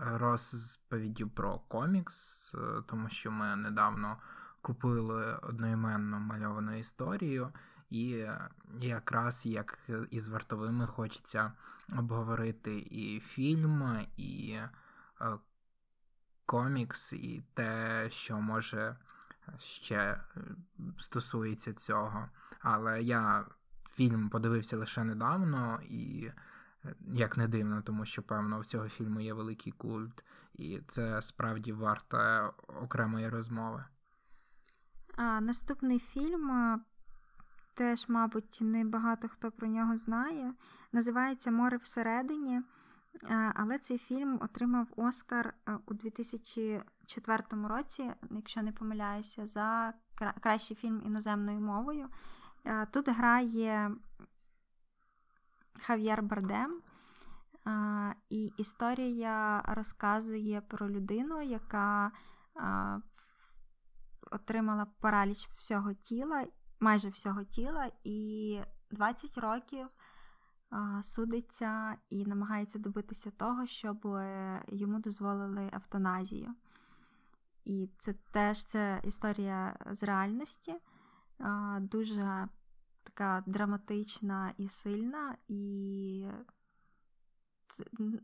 [0.03, 4.17] розповіддю про комікс, е, тому що ми недавно
[4.61, 7.51] купили одноіменну мальовану історію.
[7.91, 8.27] І
[8.79, 9.79] якраз як
[10.11, 11.51] із вартовими хочеться
[11.97, 14.59] обговорити і фільм, і
[16.45, 18.97] комікс, і те, що може
[19.59, 20.21] ще
[20.99, 22.29] стосується цього.
[22.59, 23.45] Але я
[23.91, 26.31] фільм подивився лише недавно, і
[27.13, 30.23] як не дивно, тому що, певно, у цього фільму є великий культ,
[30.53, 33.83] і це справді варте окремої розмови.
[35.15, 36.51] А, Наступний фільм
[37.81, 40.53] теж, мабуть, не багато хто про нього знає.
[40.91, 42.61] Називається Море всередині.
[43.55, 45.53] Але цей фільм отримав Оскар
[45.85, 49.93] у 2004 році, якщо не помиляюся, за
[50.41, 52.09] кращий фільм іноземною мовою.
[52.91, 53.91] Тут грає
[55.81, 56.81] Хав'єр Бардем,
[58.29, 62.11] і історія розказує про людину, яка
[64.31, 66.45] отримала параліч всього тіла,
[66.81, 68.59] майже всього тіла, і
[68.91, 69.87] 20 років
[71.01, 76.55] судиться і намагається добитися того, щоб е, йому дозволили евтаназію.
[77.65, 80.75] І це теж це історія з реальності,
[81.79, 82.47] дуже
[83.03, 86.25] така драматична і сильна, і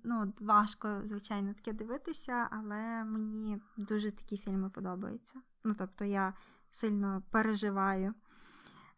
[0.04, 5.42] ну, важко, звичайно, таке дивитися, але мені дуже такі фільми подобаються.
[5.64, 6.34] Ну, тобто я
[6.72, 8.14] сильно переживаю.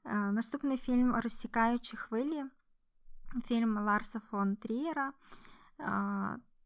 [0.05, 2.43] Наступний фільм Розсікаючі хвилі
[3.45, 5.13] фільм Ларса фон Трієра.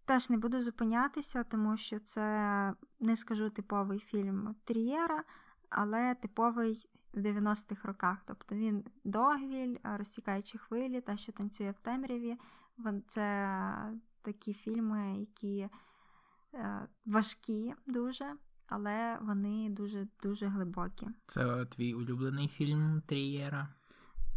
[0.05, 5.23] Теж не буду зупинятися, тому що це не скажу типовий фільм Трієра,
[5.69, 8.17] але типовий в 90-х роках.
[8.25, 12.37] Тобто він догвіль, розсікаючи хвилі, та що танцює в темряві.
[13.07, 13.47] Це
[14.21, 15.69] такі фільми, які
[16.53, 18.33] е, важкі дуже,
[18.73, 21.07] але вони дуже дуже глибокі.
[21.25, 23.67] Це твій улюблений фільм Трієра?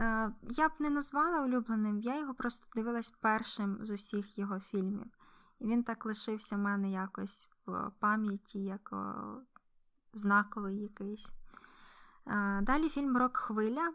[0.01, 5.07] Е, я б не назвала улюбленим, я його просто дивилась першим з усіх його фільмів.
[5.61, 9.15] І він так лишився в мене якось в пам'яті, як о,
[10.15, 11.33] знаковий якийсь.
[12.27, 13.93] Е, далі фільм Рок Хвиля.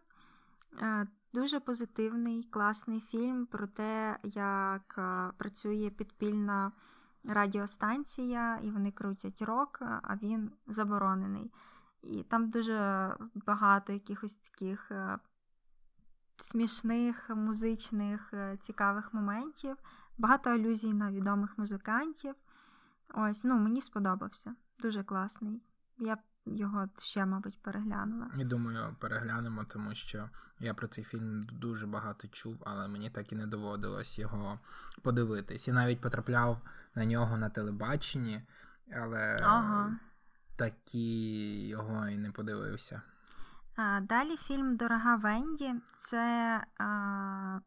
[0.81, 4.99] Е, дуже позитивний, класний фільм про те, як
[5.37, 6.71] працює підпільна
[7.23, 11.51] радіостанція, і вони крутять рок, а він заборонений.
[12.01, 13.09] І там дуже
[13.45, 14.91] багато якихось таких
[16.43, 19.77] смішних, музичних, е, цікавих моментів,
[20.17, 22.35] багато алюзій на відомих музикантів.
[23.13, 24.55] Ось, ну, мені сподобався.
[24.79, 25.61] Дуже класний.
[25.97, 28.27] Я його ще, мабуть, переглянула.
[28.37, 33.31] Я думаю, переглянемо, тому що я про цей фільм дуже багато чув, але мені так
[33.31, 34.59] і не доводилось його
[35.01, 35.67] подивитись.
[35.67, 36.61] Я навіть потрапляв
[36.95, 38.41] на нього на телебаченні,
[38.95, 39.91] але ага.
[40.55, 43.01] такі його і не подивився.
[44.01, 47.59] Далі фільм Дорога Венді це а,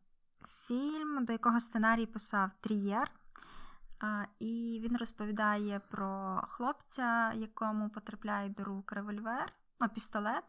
[0.67, 3.11] фільм, до якого сценарій писав Трієр.
[4.01, 10.45] А, і він розповідає про хлопця, якому потрапляє до рук револьвер, ну, пістолет.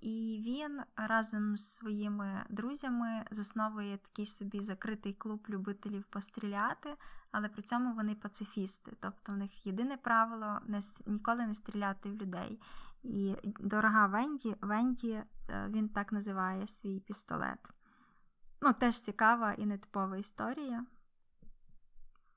[0.00, 6.96] І він разом з своїми друзями засновує такий собі закритий клуб любителів постріляти,
[7.30, 8.96] але при цьому вони пацифісти.
[9.00, 12.60] Тобто в них єдине правило не, ніколи не стріляти в людей.
[13.02, 17.70] І дорога Венді, Венді, е, він так називає свій пістолет.
[18.60, 20.86] Ну, теж цікава і нетипова історія.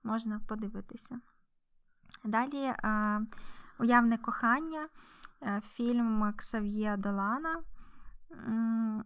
[0.03, 1.19] Можна подивитися.
[2.23, 3.21] Далі е,
[3.79, 4.87] Уявне кохання,
[5.75, 7.63] фільм Ксав'є Долана.
[8.47, 9.03] Ну,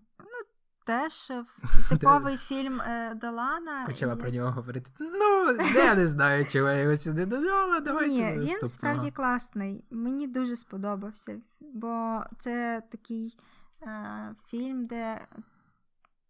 [0.90, 1.32] теж
[1.90, 3.86] типовий фільм е, Долана.
[3.86, 4.92] Почала про нього говорити.
[5.00, 7.80] Ну, я не знаю, чого я його сюди додала.
[7.80, 9.86] Давайте Ні, Він справді класний.
[9.90, 13.38] Мені дуже сподобався, бо це такий
[13.82, 15.28] е, фільм, де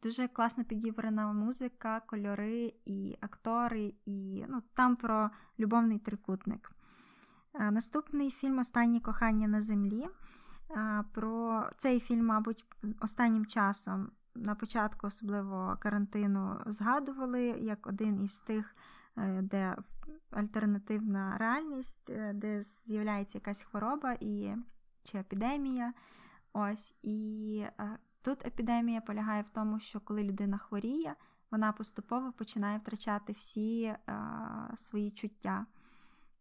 [0.03, 5.29] дуже класно підібрана музика, кольори і актори, і ну, там про
[5.59, 6.71] любовний трикутник.
[7.53, 10.07] Наступний фільм Останнє кохання на землі.
[11.11, 12.65] Про цей фільм, мабуть,
[13.01, 18.75] останнім часом на початку, особливо карантину, згадували як один із тих,
[19.17, 19.75] е, де
[20.31, 24.55] альтернативна реальність, е, де з'являється якась хвороба і
[25.03, 25.93] чи епідемія.
[26.53, 31.15] Ось і е, тут епідемія полягає в тому, що коли людина хворіє,
[31.51, 33.95] вона поступово починає втрачати всі
[34.75, 35.65] свої чуття.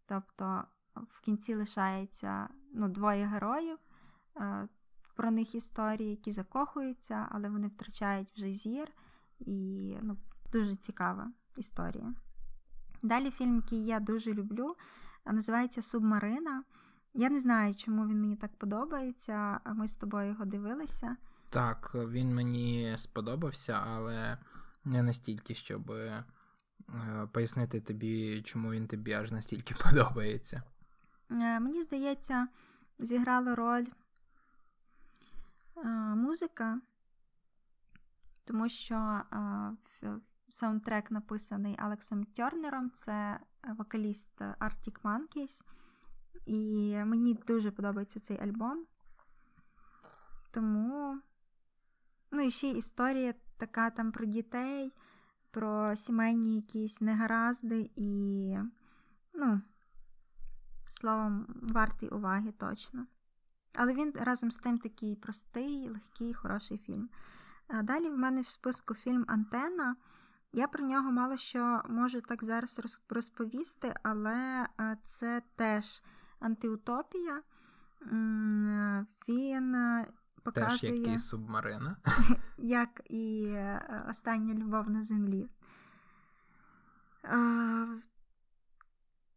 [0.07, 0.65] Тобто
[1.11, 3.79] в кінці лишається ну, двоє героїв
[5.19, 8.89] про них історії, які закохуються, але вони втрачають вже зір.
[9.39, 10.17] І ну,
[10.53, 12.15] дуже цікава історія.
[13.03, 14.77] Далі фільм, який я дуже люблю,
[15.27, 16.65] називається Субмарина.
[17.15, 19.61] Я не знаю, чому він мені так подобається.
[19.75, 21.17] Ми з тобою його дивилися.
[21.51, 24.39] Так, він мені сподобався, але
[24.85, 26.25] не настільки, щоб е,
[27.33, 30.63] пояснити тобі, чому він тобі аж настільки подобається.
[31.31, 32.49] Е, мені здається,
[32.99, 33.87] зіграло роль
[36.15, 36.81] музика,
[38.45, 39.23] тому що
[40.49, 43.41] саундтрек написаний Алексом Тернером, це
[43.79, 45.65] вокаліст Arctic Monkeys.
[46.47, 48.87] І мені дуже подобається цей альбом.
[50.51, 51.21] Тому,
[52.31, 54.93] ну, і ще історія така там про дітей,
[55.51, 58.57] про сімейні якісь негаразди і,
[59.35, 59.61] ну,
[60.89, 63.07] словом, вартий уваги точно.
[63.75, 67.09] Але він разом з тим такий простий, легкий, хороший фільм.
[67.83, 69.97] Далі в мене в списку фільм Антенна.
[70.53, 74.67] Я про нього мало що можу так зараз розповісти, але
[75.05, 76.03] це теж
[76.41, 77.43] антиутопія.
[79.29, 79.77] Він
[80.43, 80.93] показує.
[80.93, 81.97] Теж як і субмарина.
[82.59, 85.49] Як і е, остання любов на землі.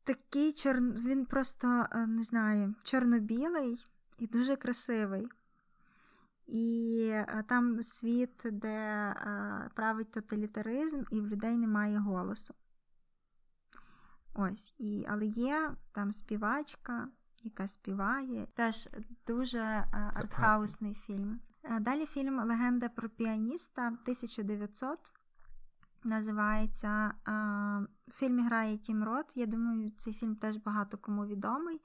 [0.04, 0.82] Такий чор...
[0.82, 3.86] він просто е, не знаю, чорно-білий
[4.18, 5.28] і дуже красивий.
[6.48, 12.54] І е, там світ, де е, править тоталітаризм, і в людей немає голосу.
[14.34, 17.08] Ось, і, Але є там співачка,
[17.44, 18.48] яка співає.
[18.54, 18.90] Теж
[19.28, 19.60] дуже
[19.92, 21.40] артхаусний фільм.
[21.80, 25.00] Далі фільм Легенда про піаніста 1900.
[26.04, 27.14] Називається.
[28.08, 29.32] В фільмі грає Тім Рот.
[29.36, 31.82] Я думаю, цей фільм теж багато кому відомий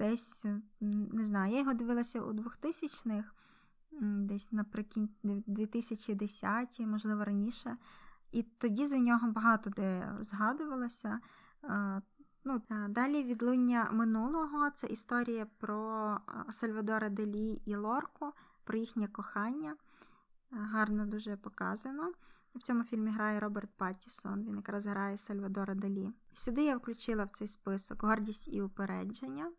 [0.00, 0.44] десь
[0.80, 3.32] не знаю, я його дивилася у 2000-х,
[4.00, 7.76] десь наприкінці 2010 можливо, раніше.
[8.32, 11.20] І тоді за нього багато де згадувалося.
[12.44, 16.18] Ну, Далі відлуння минулого це історія про
[16.52, 18.32] Сальвадора Делі і Лорку,
[18.64, 19.76] про їхнє кохання.
[20.50, 22.12] Гарно дуже показано.
[22.54, 26.12] В цьому фільмі грає Роберт Паттісон, він якраз грає Сальвадора Далі.
[26.32, 29.52] Сюди я включила в цей список гордість і упередження.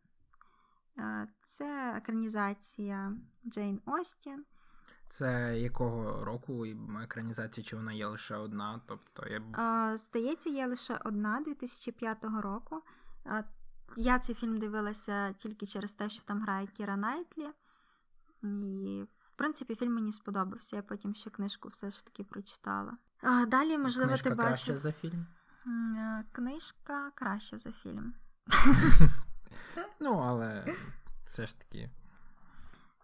[1.45, 3.13] Це екранізація
[3.45, 4.45] Джейн Остін.
[5.09, 6.65] Це якого року
[7.03, 8.81] екранізація, чи вона є лише одна?
[8.87, 9.41] Тобто я...
[9.53, 12.81] а, Здається, є лише одна 2005 року.
[13.25, 13.43] А,
[13.95, 17.47] я цей фільм дивилася тільки через те, що там грає Кіра Найтлі.
[18.43, 20.75] І, в принципі, фільм мені сподобався.
[20.75, 22.97] Я потім ще книжку все ж таки прочитала.
[23.21, 24.47] А, Далі, можливо, Книжка ти бачив...
[24.47, 25.27] краще за фільм?
[26.31, 28.13] Книжка краще за фільм.
[29.99, 30.75] Ну, але
[31.27, 31.89] все ж таки.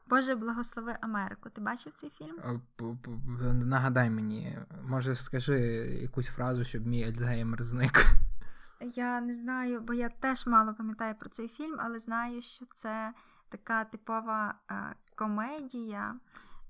[0.07, 1.49] Боже, благослови Америку.
[1.49, 2.61] Ти бачив цей фільм?
[3.67, 5.59] Нагадай мені, може, скажи
[6.01, 8.05] якусь фразу, щоб мій Альцгеймер зник.
[8.81, 13.13] Я не знаю, бо я теж мало пам'ятаю про цей фільм, але знаю, що це
[13.49, 16.15] така типова е, комедія.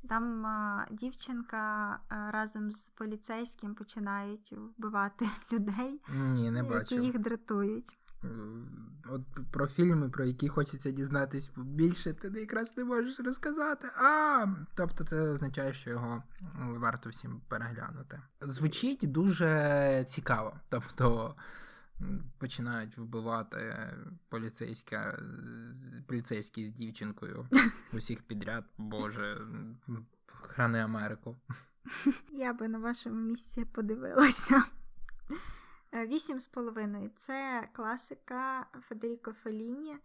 [0.10, 7.98] Там е, дівчинка е, разом з поліцейським починають вбивати людей, Ні, не які їх дратують.
[9.10, 9.22] От
[9.52, 13.88] про фільми, про які хочеться дізнатись більше, ти якраз не можеш розказати.
[13.98, 14.46] А,
[14.76, 16.24] тобто це означає, що його
[16.60, 18.22] варто всім переглянути.
[18.42, 20.60] Звучить дуже цікаво.
[20.70, 21.36] Тобто
[22.38, 23.90] починають вбивати
[24.30, 25.20] поліцейська,
[26.08, 27.48] поліцейські з дівчинкою
[27.94, 28.64] усіх підряд.
[28.78, 29.48] Боже,
[30.26, 31.36] храни Америку.
[32.32, 34.64] Я би на вашому місці подивилася.
[36.08, 39.96] Вісім з половиною це класика Федеріко Феліні.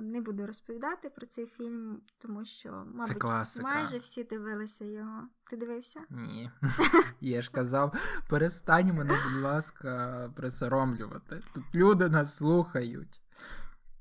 [0.00, 3.24] Не буду розповідати про цей фільм, тому що, мабуть,
[3.62, 5.28] майже всі дивилися його.
[5.50, 6.00] Ти дивився?
[6.10, 6.50] Ні.
[7.20, 7.94] Я ж казав,
[8.28, 11.40] перестань мене, будь ласка, присоромлювати.
[11.54, 13.22] Тут люди нас слухають.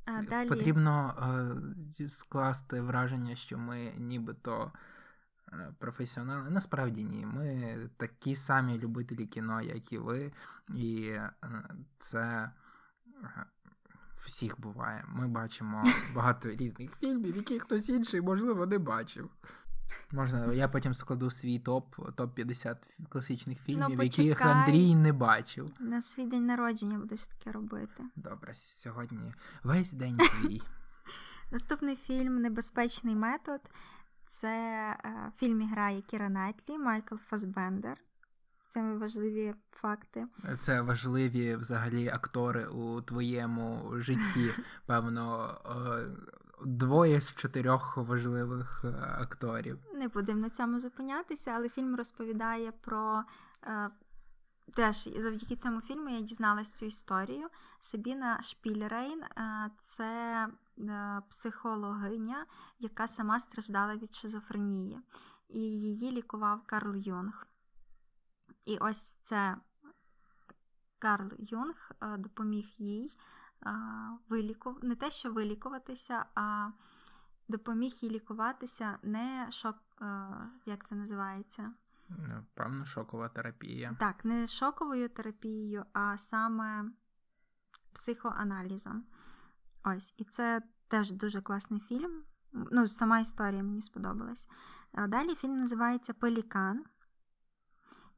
[0.06, 0.50] А, далі...
[0.50, 1.14] Потрібно
[2.00, 4.72] е, скласти враження, що ми нібито
[5.54, 6.50] Е, професіонали.
[6.50, 7.26] Насправді ні.
[7.26, 10.32] Ми такі самі любителі кіно, як і ви,
[10.76, 11.32] і е,
[11.98, 12.52] це
[13.24, 13.46] е,
[14.30, 15.04] всіх буває.
[15.08, 15.84] Ми бачимо
[16.16, 19.30] багато різних фільмів, які хтось інший, можливо, не бачив.
[20.12, 22.76] Можна, я потім складу свій топ, топ-50
[23.10, 25.66] класичних ну, фільмів, ну, яких Андрій не бачив.
[25.80, 28.04] На свій день народження будеш таке робити.
[28.16, 30.62] Добре, сьогодні весь день твій.
[31.52, 33.62] Наступний фільм Небезпечний метод.
[34.28, 34.50] Це
[35.06, 37.98] е, в фільмі грає Кіра Найтлі, Майкл Фасбендер.
[38.70, 40.28] Це важливі факти.
[40.60, 44.52] Це важливі взагалі актори у твоєму житті.
[44.86, 46.08] Певно, е,
[46.66, 48.88] двоє з чотирьох важливих е,
[49.20, 49.80] акторів.
[49.94, 53.24] Не будемо на цьому зупинятися, але фільм розповідає про.
[54.76, 57.48] Теж завдяки цьому фільму я дізналась цю історію.
[57.80, 59.24] Сабіна Шпільрейн
[59.82, 60.48] це
[60.80, 62.46] Е, психологиня,
[62.80, 65.00] яка сама страждала від шизофренії,
[65.50, 67.48] і її лікував Карл Юнг.
[68.70, 69.58] І ось це
[71.00, 73.12] Карл Юнг е, допоміг їй
[73.66, 73.72] е,
[74.30, 76.70] вилікувати, не те, що вилікуватися, а
[77.48, 79.76] допоміг їй лікуватися не шок,
[80.66, 81.74] як це називається?
[82.54, 83.96] Певно, шокова терапія.
[84.00, 86.86] Так, не шоковою терапією, а саме
[87.94, 89.06] психоаналізом.
[89.84, 92.24] Ось, і це теж дуже класний фільм.
[92.52, 94.50] Ну, сама історія мені сподобалась.
[95.08, 96.86] Далі фільм називається Пелікан.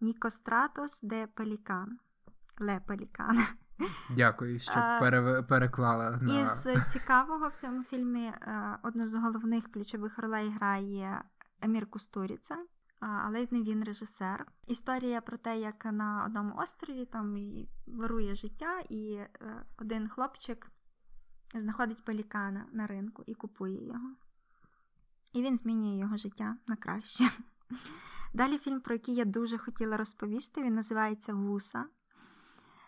[0.02, 2.00] Нікостратос де Пелікан.
[2.60, 3.46] Ле Пелікан.
[4.10, 6.20] Дякую, що пере- переклала.
[6.22, 6.42] на...
[6.42, 11.24] Із цікавого в цьому фільмі е, одну з головних ключових ролей грає
[11.62, 12.58] Емір Кустуріца,
[13.00, 14.46] але не він режисер.
[14.68, 17.38] Історія про те, як на одному острові там
[17.88, 19.30] вирує життя, і е,
[19.78, 20.72] один хлопчик
[21.56, 24.16] знаходить пелікана на ринку і купує його.
[25.34, 27.24] І він змінює його життя на краще.
[28.34, 31.86] Далі фільм, про який я дуже хотіла розповісти, він називається Вуса.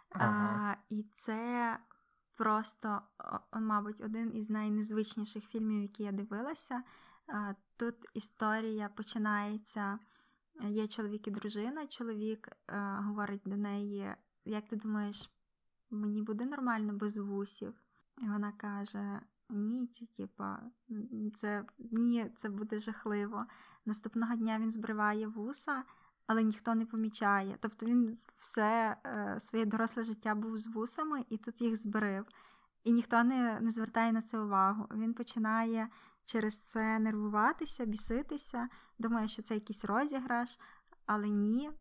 [0.09, 0.71] Ага.
[0.71, 1.77] А, І це
[2.37, 3.01] просто,
[3.53, 6.83] мабуть, один із найнезвичніших фільмів, які я дивилася.
[7.27, 9.99] А, Тут історія починається.
[10.61, 11.87] Є чоловік і дружина.
[11.87, 14.15] Чоловік а, говорить до неї:
[14.45, 15.31] Як ти думаєш,
[15.89, 17.73] мені буде нормально без вусів?
[18.17, 20.59] І вона каже: Ні, типа,
[21.35, 23.45] це ні, це буде жахливо.
[23.85, 25.83] Наступного дня він збриває вуса,
[26.27, 27.57] але ніхто не помічає.
[27.61, 32.25] Тобто він все е, своє доросле життя був з вусами і тут їх збрив.
[32.83, 34.87] і ніхто не, не звертає на це увагу.
[34.91, 35.89] Він починає
[36.25, 38.69] через це нервуватися, біситися,
[38.99, 40.59] думає, що це якийсь розіграш,
[41.05, 41.71] але ні.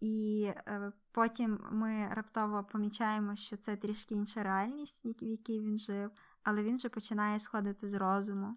[0.00, 6.10] І е, потім ми раптово помічаємо, що це трішки інша реальність, в якій він жив,
[6.50, 8.56] але він вже починає сходити з розуму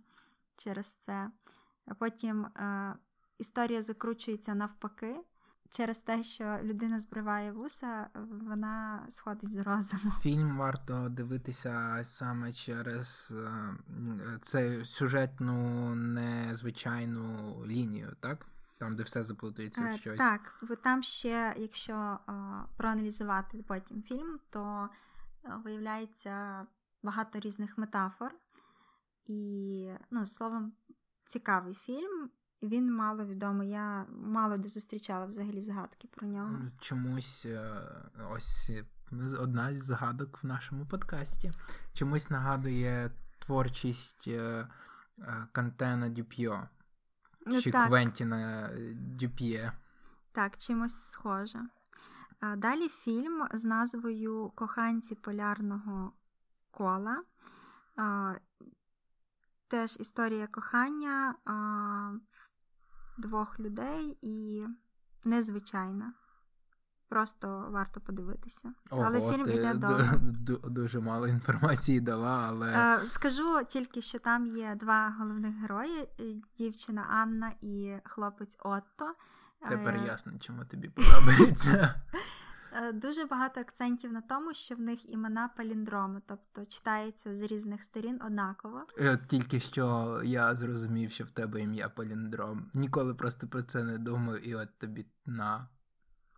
[0.57, 1.31] через це.
[1.85, 2.93] А потім е,
[3.37, 5.15] історія закручується навпаки.
[5.69, 8.07] Через те, що людина збриває вуса,
[8.41, 10.11] вона сходить з розуму.
[10.21, 13.75] Фільм варто дивитися саме через е,
[14.41, 18.45] це сюжетну незвичайну лінію, так?
[18.77, 20.17] Там, де все заплутується в Е, щось.
[20.17, 21.93] Так, в- там ще, якщо
[22.29, 22.33] е,
[22.77, 24.89] проаналізувати потім фільм, то
[25.63, 26.65] виявляється
[27.03, 28.35] багато різних метафор.
[29.25, 30.73] І, ну, словом,
[31.25, 32.29] цікавий фільм.
[32.61, 33.69] Він мало відомий.
[33.69, 36.59] Я мало де зустрічала взагалі згадки про нього.
[36.79, 37.81] Чомусь е,
[38.31, 38.85] ось е,
[39.39, 41.51] одна з згадок в нашому подкасті.
[41.93, 44.67] Чомусь нагадує творчість е,
[45.51, 46.67] Кантена Дюп'йо
[47.45, 47.87] Ну, чи так.
[47.87, 49.71] Квентіна Дюп'є.
[50.31, 51.59] Так, чимось схоже.
[52.57, 56.11] Далі фільм з назвою Коханці полярного
[56.73, 57.23] кола.
[59.67, 61.35] Теж історія кохання
[63.17, 64.65] двох людей і
[65.23, 66.13] незвичайна.
[67.09, 68.73] Просто варто подивитися.
[68.89, 69.79] але фільм ти іде ду-
[70.45, 70.69] довго.
[70.69, 72.71] дуже мало інформації дала, але
[73.01, 76.23] Е, Скажу тільки, що там є два головних герої: е,
[76.57, 79.13] дівчина Анна і хлопець Отто.
[79.69, 82.01] тепер Е, ясно, чому тобі подобається.
[82.75, 87.83] Е, Дуже багато акцентів на тому, що в них імена паліндроми, тобто читається з різних
[87.83, 88.87] сторін однаково.
[88.99, 92.71] От тільки що я зрозумів, що в тебе ім'я Поліндром.
[92.73, 95.69] Ніколи просто про це не думав, і от тобі на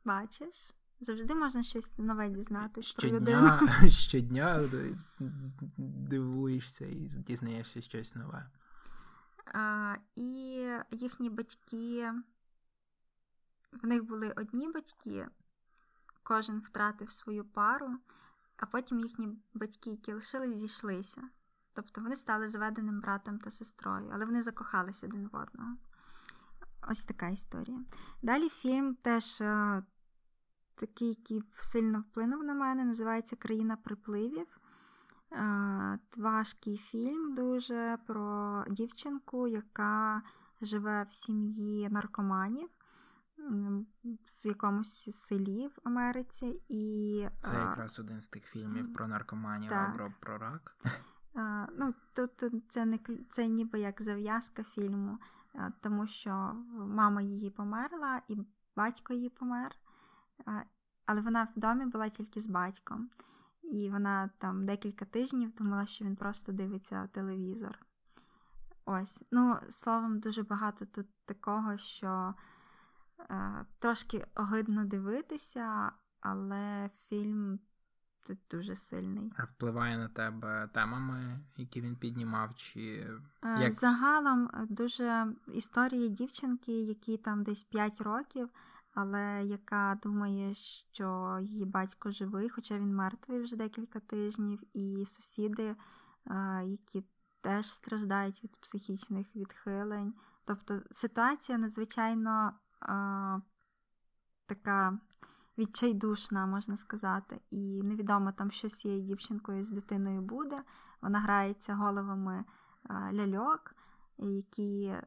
[0.06, 0.74] Бачиш?
[1.00, 3.48] Завжди можна щось нове дізнатись про людину.
[3.88, 4.60] щодня, щодня
[5.78, 8.50] дивуєшся і дізнаєшся щось нове.
[9.54, 12.12] А, і їхні батьки,
[13.72, 15.28] в них були одні батьки,
[16.26, 17.90] кожен втратив свою пару,
[18.58, 21.22] а потім їхні батьки, які лишились, зійшлися.
[21.74, 25.76] Тобто вони стали зведеним братом та сестрою, але вони закохалися один в одного.
[26.90, 27.80] Ось така історія.
[28.22, 29.84] Далі фільм теж е,
[30.76, 34.48] такий, який сильно вплинув на мене, називається Країна припливів.
[35.32, 40.22] Е, Важкий фільм дуже про дівчинку, яка
[40.62, 42.70] живе в сім'ї наркоманів
[43.38, 46.62] в якомусь селі в Америці.
[46.70, 49.90] І, Це е, якраз один з тих фільмів про наркоманію так.
[49.90, 50.78] або про рак.
[51.36, 52.32] Е, Ну, тут
[52.70, 55.18] це не це ніби як зав'язка фільму,
[55.56, 56.32] е, тому що
[56.74, 58.38] мама її померла, і
[58.76, 59.72] батько її помер.
[61.06, 63.10] Але вона в домі була тільки з батьком.
[63.62, 67.80] І вона там декілька тижнів думала, що він просто дивиться телевізор.
[68.86, 69.24] Ось.
[69.32, 72.34] Ну, словом, дуже багато тут такого, що
[73.80, 77.60] трошки огидно дивитися, але фільм
[78.52, 79.34] дуже сильний.
[79.38, 82.80] А Впливає на тебе темами, які він піднімав, чи
[83.44, 88.50] Е, Як- Загалом е, дуже історія дівчинки, якій там десь 5 років,
[88.94, 95.76] але яка думає, що її батько живий, хоча він мертвий вже декілька тижнів, і сусіди,
[96.28, 97.04] е, які
[97.42, 100.14] теж страждають від психічних відхилень.
[100.46, 102.54] Тобто ситуація надзвичайно
[102.90, 103.42] е,
[104.46, 105.00] така
[105.58, 110.64] відчайдушна, можна сказати, і невідомо там, що з цією дівчинкою з дитиною буде.
[111.02, 112.44] Вона грається головами
[113.14, 113.76] ляльок,
[114.18, 115.04] які е,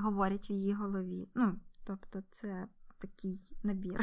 [0.00, 1.28] говорять в її голові.
[1.34, 2.68] Ну, тобто, це
[2.98, 4.00] такий набір.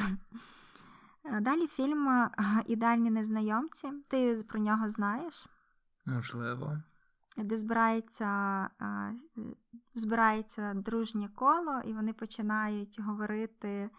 [1.25, 2.29] Е, Далі фільм
[2.65, 3.91] Ідеальні незнайомці.
[4.07, 5.47] Ти про нього знаєш,
[6.05, 6.77] можливо.
[7.37, 8.29] Де збирається,
[8.81, 9.13] е,
[9.95, 13.89] збирається дружнє коло, і вони починають говорити.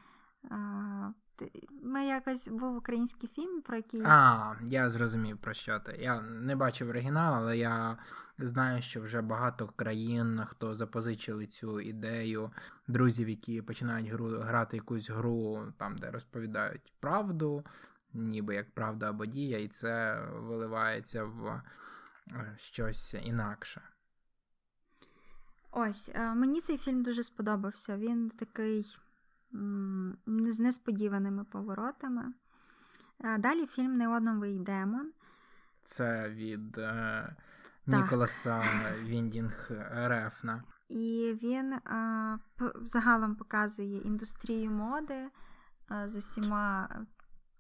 [1.82, 5.96] Ми якось був український фільм, про який А, я зрозумів про що ти.
[6.00, 7.98] Я не бачив оригінал, але я
[8.38, 12.50] знаю, що вже багато країн, хто запозичили цю ідею
[12.88, 17.64] друзів, які починають гру, грати якусь гру, там, де розповідають правду,
[18.12, 21.62] ніби як правда або дія, і це виливається в
[22.56, 23.82] щось інакше.
[25.70, 27.96] Ось, е, мені цей фільм дуже сподобався.
[27.96, 28.98] Він такий
[30.26, 32.32] з несподіваними поворотами.
[33.24, 35.12] Е, Далі фільм Неоновий демон.
[35.82, 37.36] Це від е.
[37.86, 38.62] Ніколаса
[39.02, 40.62] Віндінг Рефна.
[40.88, 42.38] І він е,
[42.82, 45.30] загалом показує індустрію моди е,
[46.08, 46.88] з усіма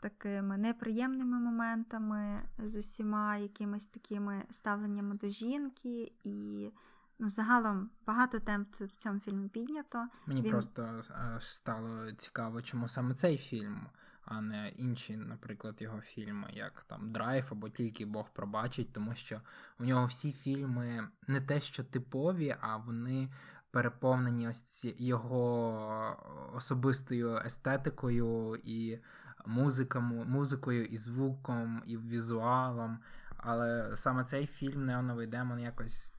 [0.02, 6.70] такими неприємними моментами, з усіма якимись такими ставленнями до жінки, і
[7.18, 10.06] ну, загалом багато тем в цьому фільмі піднято.
[10.26, 10.50] Мені Він...
[10.50, 11.00] просто
[11.38, 13.86] стало цікаво, чому саме цей фільм.
[14.24, 19.40] А не інші, наприклад, його фільми, як там Драйв або Тільки Бог пробачить, тому що
[19.80, 23.28] у нього всі фільми не те, що типові, а вони
[23.70, 28.98] переповнені ось його особистою естетикою і
[29.46, 32.98] музиками, музикою, і звуком, і візуалом.
[33.36, 36.14] Але саме цей фільм Неоновий демон якось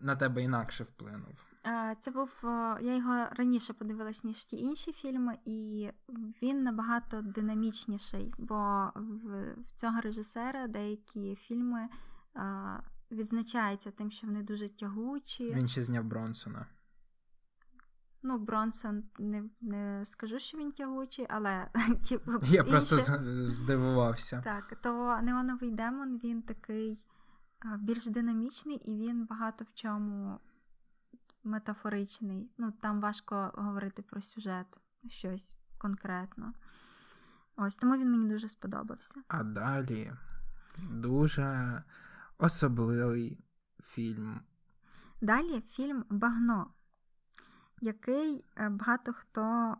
[0.00, 1.34] на тебе інакше вплинув.
[2.00, 2.40] Це був
[2.80, 5.90] я його раніше подивилась, ніж ті інші фільми, і
[6.42, 11.88] він набагато динамічніший, бо в цього режисера деякі фільми
[13.10, 15.54] відзначаються тим, що вони дуже тягучі.
[15.54, 16.66] Він ще зняв Бронсона.
[18.22, 21.70] Ну, Бронсон не не скажу, що він тягучий, але
[22.08, 22.70] типу, я інше...
[22.70, 22.98] просто
[23.50, 24.42] здивувався.
[24.44, 27.06] Так, то Неоновий демон він такий
[27.78, 30.40] більш динамічний і він багато в чому
[31.44, 32.50] метафоричний.
[32.58, 34.66] Ну, там важко говорити про сюжет,
[35.08, 36.52] щось конкретно.
[37.56, 39.22] Ось тому він мені дуже сподобався.
[39.28, 40.12] А далі
[40.90, 41.82] дуже
[42.38, 43.44] особливий
[43.82, 44.40] фільм.
[45.20, 46.70] Далі фільм Багно
[47.82, 49.76] який е, багато хто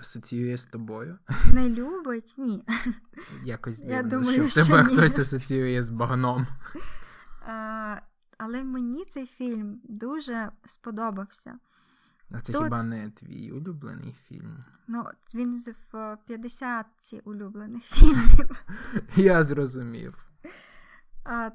[0.00, 1.18] асоціює з тобою.
[1.52, 2.64] Не любить, ні.
[3.44, 4.96] Якось дивно, Я думаю, що тебе ні.
[4.96, 6.46] хтось асоціює з багном.
[7.46, 7.96] А,
[8.38, 11.58] Але мені цей фільм дуже сподобався.
[12.30, 12.64] А це Тут...
[12.64, 14.64] хіба не твій улюблений фільм?
[14.88, 16.86] Ну, він в 50
[17.24, 18.64] улюблених фільмів.
[19.16, 20.26] Я зрозумів.
[21.24, 21.50] А,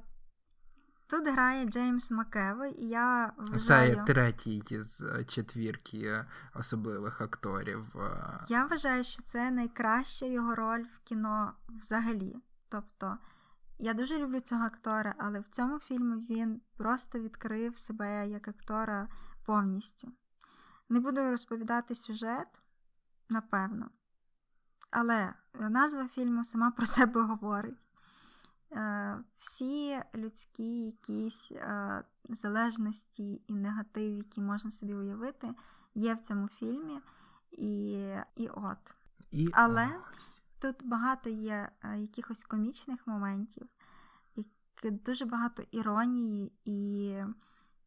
[1.12, 3.96] Тут грає Джеймс Макевой, і я вважаю...
[3.96, 7.96] Це третій з е, четвірки особливих акторів.
[7.96, 8.46] Е.
[8.50, 12.36] Я вважаю, що це найкраща його роль в кіно взагалі.
[12.70, 13.18] Тобто,
[13.80, 19.08] я дуже люблю цього актора, але в цьому фільмі він просто відкрив себе як актора
[19.46, 20.12] повністю.
[20.90, 22.62] Не буду розповідати сюжет,
[23.30, 23.90] напевно.
[24.92, 27.91] Але назва фільму сама про себе говорить.
[28.74, 35.54] Е, всі людські якісь е, залежності і негатив, які можна собі уявити,
[35.96, 37.00] є в цьому фільмі.
[37.52, 37.92] І
[38.36, 38.96] і от.
[39.32, 40.18] І Але ось.
[40.62, 43.68] тут багато є е, якихось комічних моментів,
[44.36, 44.46] і
[44.84, 47.18] дуже багато іронії, і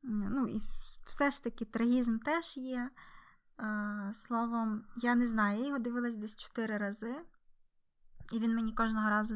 [0.02, 0.62] ну, і
[1.06, 2.90] все ж таки трагізм теж є.
[4.14, 7.16] Словом, я не знаю, я його дивилась десь чотири рази,
[8.32, 9.34] і він мені кожного разу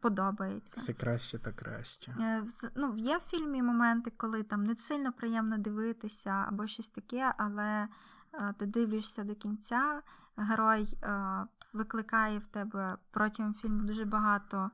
[0.00, 0.80] подобається.
[0.80, 2.16] Все краще та краще.
[2.20, 2.44] Е,
[2.76, 7.88] ну, Є в фільмі моменти, коли там не сильно приємно дивитися або щось таке, але
[8.34, 10.02] е, ти дивишся до кінця,
[10.36, 14.70] герой е, викликає в тебе протягом фільму дуже багато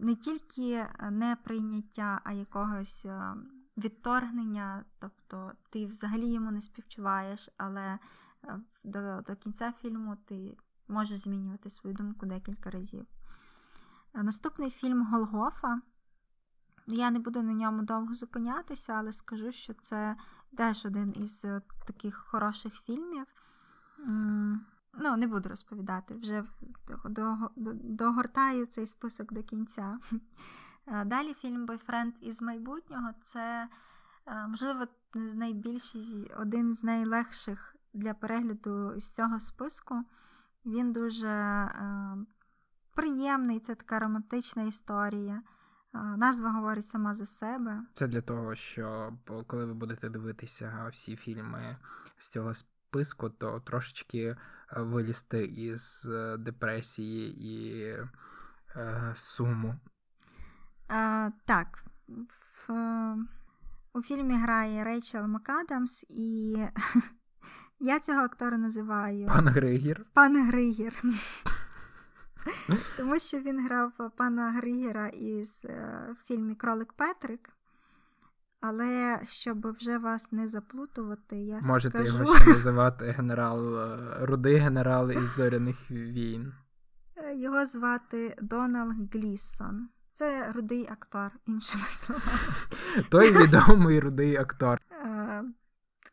[0.00, 3.06] не тільки неприйняття, а якогось
[3.76, 4.84] відторгнення.
[4.98, 7.98] Тобто ти взагалі йому не співчуваєш, але
[8.84, 10.56] до, до кінця фільму ти
[10.88, 13.06] можеш змінювати свою думку декілька разів.
[14.22, 15.80] Наступний фільм Голгофа.
[16.86, 20.16] Я не буду на ньому довго зупинятися, але скажу, що це
[20.56, 23.26] теж один із е, таких хороших фільмів.
[24.98, 26.44] Ну, не буду розповідати, вже
[27.76, 29.98] догортаю цей список до кінця.
[31.06, 33.68] Далі фільм Бойфренд із майбутнього це,
[34.26, 40.04] е, можливо, найбільший, один з найлегших для перегляду з цього списку.
[40.66, 42.16] Він дуже е,
[42.96, 45.42] приємний, це така романтична історія.
[46.16, 47.82] Назва говорить сама за себе.
[47.92, 49.12] Це для того, що
[49.46, 51.76] коли ви будете дивитися всі фільми
[52.18, 54.36] з цього списку, то трошечки е,
[54.76, 57.82] вилізти із е, депресії і
[58.76, 59.74] е, суму.
[60.88, 61.84] А, Так.
[62.68, 62.72] В,
[63.92, 66.56] У фільмі грає Рейчел МакАдамс, і
[67.80, 70.06] я цього актора називаю Пан Григір.
[70.12, 71.02] Пан Григір.
[72.96, 77.50] Тому що він грав пана Григера із е, фільмі Кролик Петрик.
[78.60, 82.18] Але щоб вже вас не заплутувати, я Можете скажу...
[82.18, 86.52] його ще називати генерал, е, рудий генерал із зоряних війн.
[87.16, 89.88] Е, його звати Донал Гліссон.
[90.12, 92.48] Це рудий актор, іншими словами.
[93.10, 94.80] Той відомий рудий актор.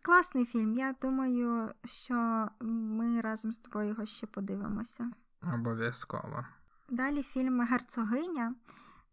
[0.02, 0.74] Класний фільм.
[0.74, 5.12] Я думаю, що ми разом з тобою його ще подивимося.
[5.54, 6.46] Обов'язково.
[6.90, 8.56] Далі фільм Герцогиня.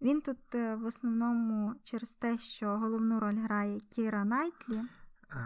[0.02, 4.82] Він тут е, в основному через те, що головну роль грає Кіра Найтлі.
[5.28, 5.38] А,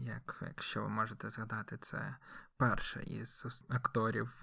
[0.00, 2.16] як, Якщо ви можете згадати, це
[2.56, 4.42] перша із акторів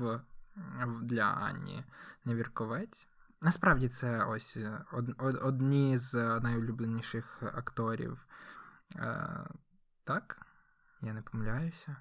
[1.01, 1.85] для Ані
[2.25, 3.07] Невірковець.
[3.41, 8.25] Насправді це ось е, од, од, одні з найулюбленіших акторів.
[8.95, 9.47] Е,
[10.03, 10.45] Так?
[11.01, 11.95] Я не помиляюся.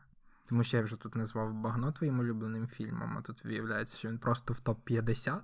[0.48, 4.18] Тому що я вже тут назвав багно твоїм улюбленим фільмом, а тут виявляється, що він
[4.18, 5.40] просто в топ-50.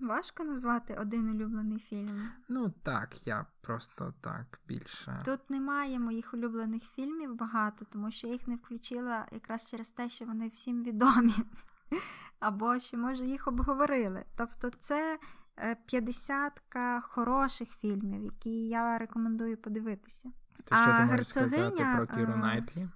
[0.00, 2.28] Важко назвати один улюблений фільм.
[2.48, 5.22] Ну так, я просто так більше.
[5.24, 10.08] Тут немає моїх улюблених фільмів багато, тому що я їх не включила якраз через те,
[10.08, 11.34] що вони всім відомі.
[12.40, 14.24] Або ще, може, їх обговорили.
[14.36, 15.18] Тобто, це
[15.58, 20.30] е, п'ятдесятка хороших фільмів, які я рекомендую подивитися.
[20.64, 22.88] То що ти можеш сказати про Кіру е, Найтлі?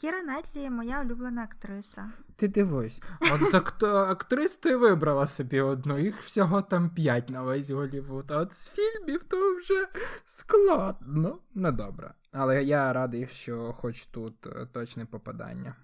[0.00, 2.12] Кіра Найтлі моя улюблена актриса.
[2.36, 7.70] Ти дивись, от з актрис ти вибрала собі одну, їх всього там п'ять на весь
[7.70, 9.88] Голівуд, а от з фільмів то вже
[10.24, 11.38] складно.
[11.54, 12.14] Ну, добре.
[12.32, 15.76] Але я радий, що хоч тут е, точне попадання.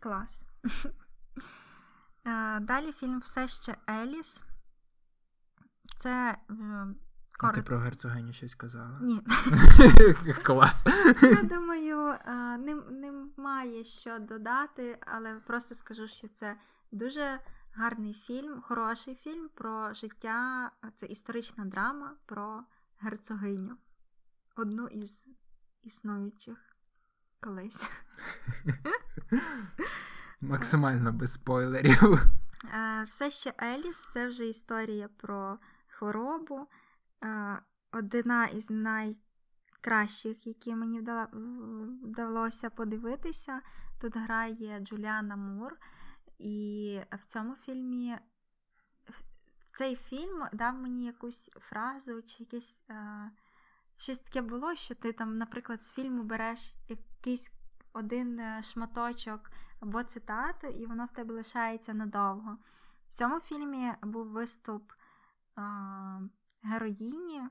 [0.00, 0.44] Клас.
[2.60, 4.42] Далі фільм Все ще Еліс.
[5.98, 6.36] Це
[7.40, 8.98] а ти про герцогиню щось казала?
[9.00, 9.20] Ні.
[10.42, 10.84] Клас.
[11.22, 12.14] Я думаю,
[12.90, 16.56] немає що додати, але просто скажу, що це
[16.92, 17.38] дуже
[17.72, 20.70] гарний фільм, хороший фільм про життя.
[20.96, 22.64] Це історична драма про
[22.98, 23.76] герцогиню.
[24.56, 25.24] Одну із
[25.82, 26.76] існуючих
[27.40, 27.90] колись.
[30.40, 32.02] Максимально без спойлерів.
[32.74, 35.58] Е, все ще Еліс це вже історія про
[35.88, 36.68] хворобу
[37.92, 41.00] одна із найкращих, які мені
[42.02, 43.60] вдалося подивитися.
[44.00, 45.76] Тут грає Джуліана Мур,
[46.38, 48.18] і в цьому фільмі
[49.74, 52.78] цей фільм дав мені якусь фразу чи якесь.
[53.98, 57.50] Щось таке було, що ти там, наприклад, з фільму береш якийсь
[57.92, 59.50] один е, шматочок
[59.80, 62.58] або цитату, і воно в тебе лишається надовго.
[63.08, 64.92] В цьому фільмі був виступ
[66.66, 67.48] героїні,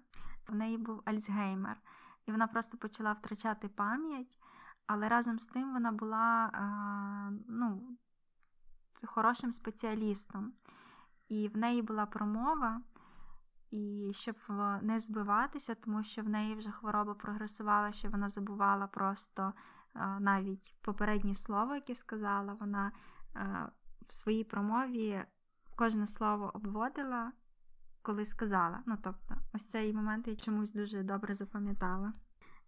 [0.48, 1.82] в неї був Альцгеймер,
[2.26, 4.40] і вона просто почала втрачати пам'ять,
[4.88, 6.52] але разом з тим вона була
[7.48, 7.98] ну,
[9.06, 10.54] хорошим спеціалістом.
[11.28, 12.82] І в неї була промова,
[13.72, 14.36] і щоб
[14.82, 19.54] не збиватися, тому що в неї вже хвороба прогресувала, що вона забувала просто
[20.20, 22.92] навіть попереднє слово, яке сказала, вона
[24.08, 25.26] в своїй промові
[25.76, 27.32] кожне слово обводила
[28.06, 28.84] коли сказала.
[28.86, 32.14] Ну, тобто, ось цей момент я чомусь дуже добре запам'ятала.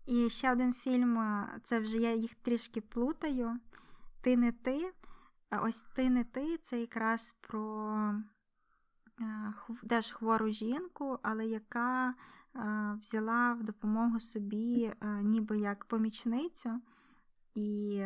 [0.06, 3.60] І ще один фільм це вже я їх трішки плутаю.
[4.22, 4.94] Ти не ти.
[5.62, 7.96] Ось ти не ти це якраз про
[9.22, 9.54] е,
[9.90, 12.14] теж хвору жінку, але яка е,
[13.02, 16.82] взяла в допомогу собі е, ніби як помічницю,
[17.56, 18.04] і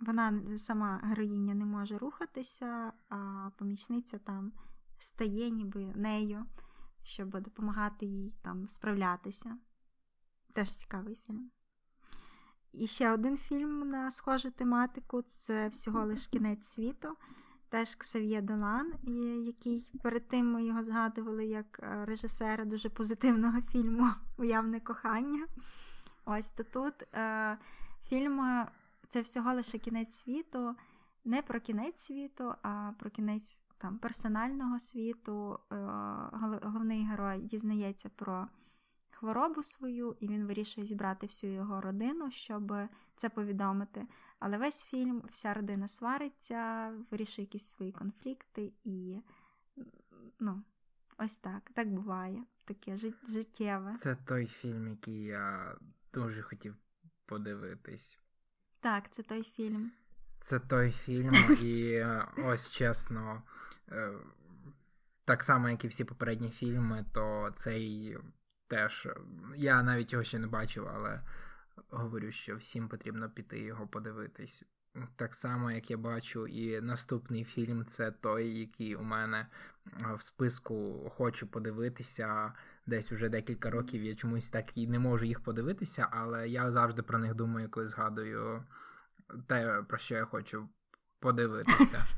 [0.00, 4.52] вона сама героїня не може рухатися, а помічниця там
[4.98, 6.46] стає ніби нею,
[7.02, 9.58] щоб допомагати їй там справлятися.
[10.52, 11.50] Теж цікавий фільм.
[12.72, 17.16] І ще один фільм на схожу тематику це всього лиш кінець світу.
[17.68, 18.94] Теж Ксав'є Долан,
[19.46, 25.46] який перед тим ми його згадували як е, режисера дуже позитивного фільму Уявне кохання.
[26.24, 27.58] Ось то тут е,
[28.08, 28.68] фільм е,
[29.08, 30.76] це всього лише кінець світу,
[31.24, 35.76] не про кінець світу, а про кінець там персонального світу е,
[36.62, 38.48] головний герой дізнається про
[39.10, 42.72] хворобу свою, і він вирішує зібрати всю його родину, щоб
[43.16, 44.06] це повідомити.
[44.38, 49.20] Але весь фільм, вся родина свариться, вирішує якісь свої конфлікти, і
[50.40, 50.62] ну,
[51.18, 51.70] ось так.
[51.74, 52.44] Так буває.
[52.64, 52.96] Таке
[53.28, 53.94] життєве.
[53.94, 55.76] Це той фільм, який я
[56.12, 56.76] дуже хотів
[57.26, 58.18] подивитись.
[58.80, 59.92] Так, це той фільм.
[60.46, 63.42] Це той фільм, і е, ось чесно,
[63.92, 64.12] е,
[65.24, 68.16] так само, як і всі попередні фільми, то цей
[68.68, 69.08] теж.
[69.56, 71.22] Я навіть його ще не бачив, але
[71.90, 74.64] говорю, що всім потрібно піти його подивитись.
[75.16, 79.46] Так само, як я бачу, і наступний фільм це той, який у мене
[79.86, 82.52] е, в списку хочу подивитися.
[82.86, 87.02] Десь уже декілька років я чомусь так і не можу їх подивитися, але я завжди
[87.02, 88.64] про них думаю, коли згадую
[89.46, 90.68] те, про що я хочу
[91.20, 92.04] подивитися.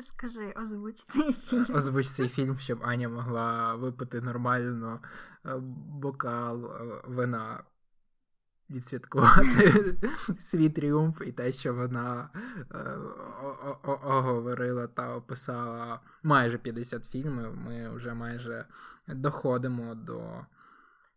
[0.00, 1.66] Скажи, озвуч цей фільм.
[1.74, 5.00] Озвуч цей фільм, щоб Аня могла випити нормально
[5.46, 5.56] е,
[5.88, 7.64] бокал е, вина,
[8.70, 9.96] відсвяткувати
[10.38, 12.30] свій тріумф і те, що вона
[12.74, 12.98] е,
[13.84, 17.56] оговорила та описала майже 50 фільмів.
[17.56, 18.66] Ми вже майже
[19.08, 20.46] доходимо до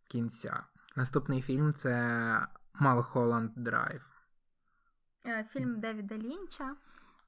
[0.07, 0.64] кінця.
[0.95, 4.09] Наступний фільм це Малхолланд Драйв.
[5.49, 6.76] Фільм Девіда Лінча.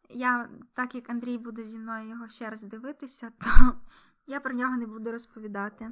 [0.10, 3.76] я, так як Андрій буде зі мною його ще раз дивитися, то
[4.28, 5.92] я про нього не буду розповідати.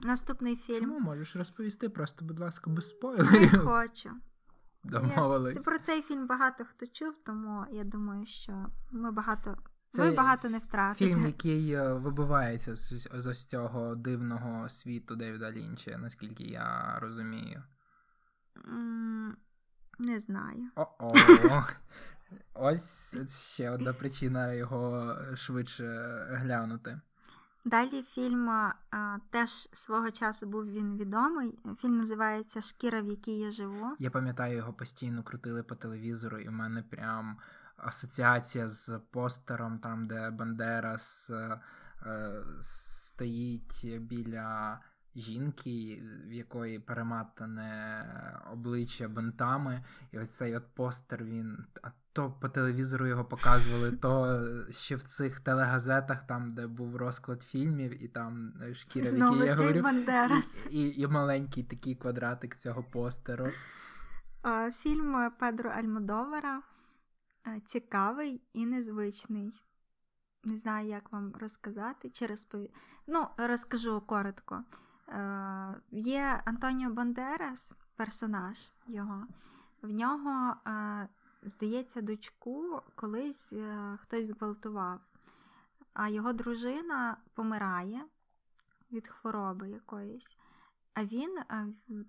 [0.00, 0.80] Наступний фільм.
[0.80, 1.88] Чому можеш розповісти?
[1.88, 2.94] Просто, будь ласка, без
[3.32, 4.10] Не хочу.
[4.84, 5.54] Домовились.
[5.54, 9.56] Це про цей фільм багато хто чув, тому я думаю, що ми багато.
[9.90, 11.04] Це ви багато не втратите.
[11.04, 17.62] Фільм, який е, вибивається з, з ось цього дивного світу Девіда Лінча, наскільки я розумію.
[19.98, 20.70] Не знаю.
[20.76, 21.10] О-о.
[22.54, 23.16] Ось
[23.54, 25.86] ще одна причина його швидше
[26.30, 27.00] глянути.
[27.64, 31.58] Далі фільм а, теж свого часу був він відомий.
[31.80, 33.96] Фільм називається Шкіра, в якій я живу.
[33.98, 37.36] Я пам'ятаю, його постійно крутили по телевізору, і в мене прям
[37.76, 41.60] асоціація з постером, там, де Бандерас е,
[42.06, 44.80] е, стоїть біля
[45.16, 48.04] жінки, в якої перематане
[48.52, 49.84] обличчя бинтами.
[50.12, 51.64] І ось цей от постер він.
[52.12, 58.02] То по телевізору його показували, то ще в цих телегазетах, там, де був розклад фільмів,
[58.04, 59.82] і там е, шкіра, в Знову якій я говорю.
[59.82, 60.66] Бандерас.
[60.70, 63.48] І, і, і маленький такий квадратик цього постеру.
[64.82, 66.62] Фільм Педро Альмодовара
[67.66, 69.62] цікавий і незвичний.
[70.44, 72.70] Не знаю, як вам розказати чи розпові...
[73.06, 74.64] Ну, розкажу коротко.
[75.12, 79.26] Е, Є Антоніо Бандерас, персонаж його.
[79.82, 81.08] В нього, е,
[81.42, 85.00] здається, дочку колись е, хтось зґвалтував,
[85.92, 88.04] а його дружина помирає
[88.92, 90.36] від хвороби якоїсь.
[90.94, 91.38] А він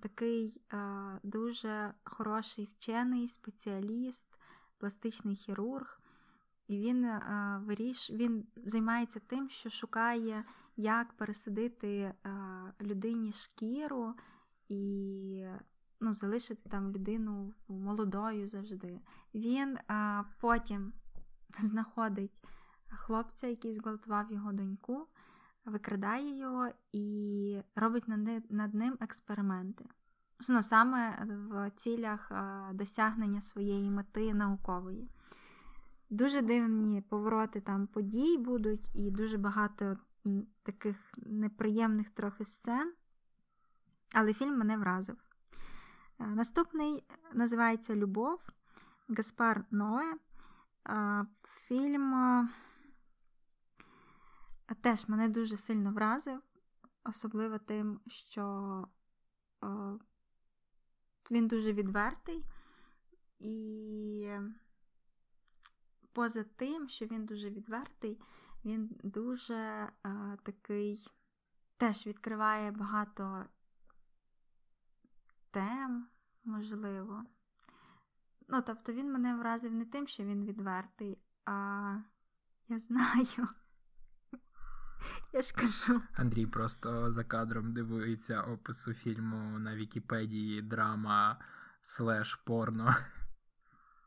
[0.02, 0.62] такий
[1.24, 4.26] дуже хороший вчений спеціаліст,
[4.78, 6.02] пластичний хірург,
[6.68, 7.10] і він,
[8.10, 10.46] він займається тим, що шукає,
[10.76, 12.30] як пересадити а,
[12.82, 14.14] людині шкіру
[14.70, 15.46] і
[16.00, 19.00] ну, залишити там людину молодою завжди.
[19.34, 20.94] Він а, потім
[21.60, 22.44] знаходить
[22.90, 25.08] хлопця, який зґвалтував його доньку
[25.66, 28.08] викрадає його і робить
[28.50, 29.86] над ним експерименти.
[30.50, 35.10] Ну, саме в цілях е, досягнення своєї мети наукової.
[36.10, 39.98] Дуже дивні повороти там подій будуть, і дуже багато
[40.64, 42.94] таких неприємних трохи сцен.
[44.14, 45.18] Але фільм мене вразив.
[46.20, 47.04] Е, Наступний
[47.34, 48.40] називається Любов
[49.10, 50.14] Гаспар Ное.
[50.90, 52.48] Е, Фільм е,
[54.82, 56.42] теж мене дуже сильно вразив,
[57.04, 58.88] особливо тим, що
[59.64, 59.68] е,
[61.32, 62.46] він дуже відвертий,
[63.40, 64.30] і
[66.14, 68.22] поза тим, що він дуже відвертий,
[68.66, 69.90] він дуже е,
[70.44, 71.08] такий
[71.78, 73.46] теж відкриває багато
[75.52, 76.08] тем,
[76.44, 77.24] можливо.
[78.48, 81.98] Ну, тобто він мене вразив не тим, що він відвертий, а
[82.68, 83.48] я знаю.
[85.34, 86.02] Я ж кажу.
[86.16, 91.40] Андрій просто за кадром дивується опису фільму на Вікіпедії драма
[91.82, 92.96] слеш порно.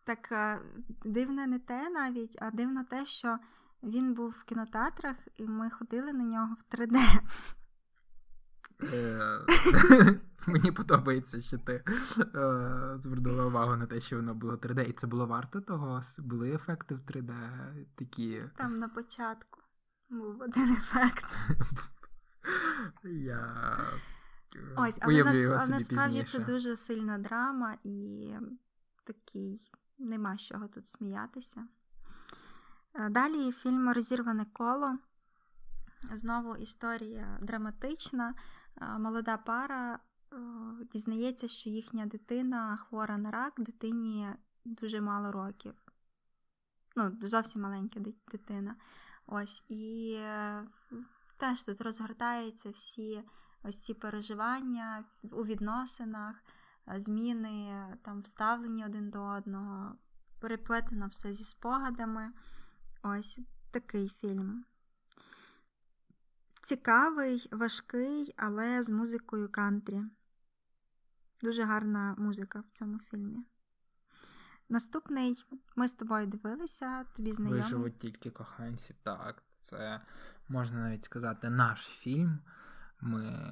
[0.04, 0.60] Так е,
[1.04, 3.38] дивне не те навіть, а дивно те, що
[3.82, 7.20] він був в кінотеатрах, і ми ходили на нього в 3D.
[8.82, 9.40] Е,
[10.46, 15.06] Мені подобається, що ти е, звернула увагу на те, що воно було 3D, і це
[15.06, 16.00] було варто того.
[16.18, 17.32] Були ефекти в 3D
[17.94, 18.42] такі.
[18.56, 19.60] Там на початку
[20.10, 21.38] був один ефект.
[23.04, 23.78] Я
[24.56, 26.38] е, Ось, але нас, собі насправді пізніше.
[26.38, 28.30] це дуже сильна драма і
[29.04, 29.60] такий
[29.98, 31.68] нема з чого тут сміятися.
[32.98, 34.98] Е, Далі фільм Розірване коло.
[36.12, 38.34] Знову історія драматична.
[38.80, 40.36] Е, Молода пара е,
[40.92, 44.28] дізнається, що їхня дитина хвора на рак, дитині
[44.64, 45.74] дуже мало років.
[46.96, 48.00] Ну, зовсім маленька
[48.32, 48.76] дитина.
[49.26, 50.18] Ось, і
[51.36, 53.22] теж тут розгортаються всі
[53.62, 56.36] ось ці переживання у відносинах,
[56.96, 59.96] зміни там вставлені один до одного,
[60.40, 62.32] переплетено все зі спогадами.
[63.08, 63.38] Ось
[63.70, 64.64] такий фільм.
[66.62, 70.02] Цікавий, важкий, але з музикою кантрі.
[71.42, 73.44] Дуже гарна музика в цьому фільмі.
[74.68, 75.44] Наступний
[75.76, 77.62] ми з тобою дивилися, тобі знайомий.
[77.62, 78.94] Виживуть тільки коханці.
[79.02, 80.00] Так, це
[80.48, 82.38] можна навіть сказати наш фільм.
[83.00, 83.50] Ми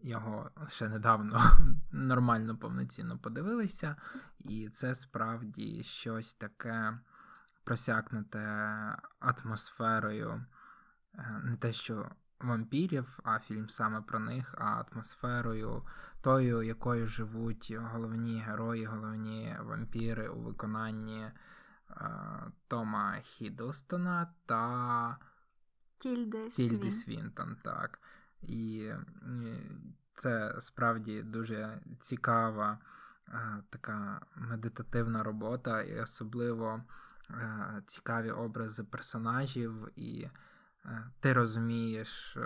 [0.00, 1.42] його ще недавно
[1.92, 3.96] нормально повноцінно подивилися,
[4.40, 6.98] і це справді щось таке
[7.64, 8.40] просякнуте
[9.20, 10.44] атмосферою.
[11.14, 12.10] Е, Не те, що
[12.40, 15.82] вампірів, а фільм саме про них, а атмосферою,
[16.22, 21.32] тою, якою живуть головні герої, головні вампіри у виконанні е,
[22.68, 25.16] Тома Хідлстона та
[25.98, 27.56] Тільди, Тільді Свінтон.
[27.62, 27.98] так.
[28.42, 28.92] І
[30.14, 32.78] це справді дуже цікава
[33.70, 36.82] така медитативна робота, і особливо
[37.86, 40.28] цікаві образи персонажів, і
[41.20, 42.36] ти розумієш,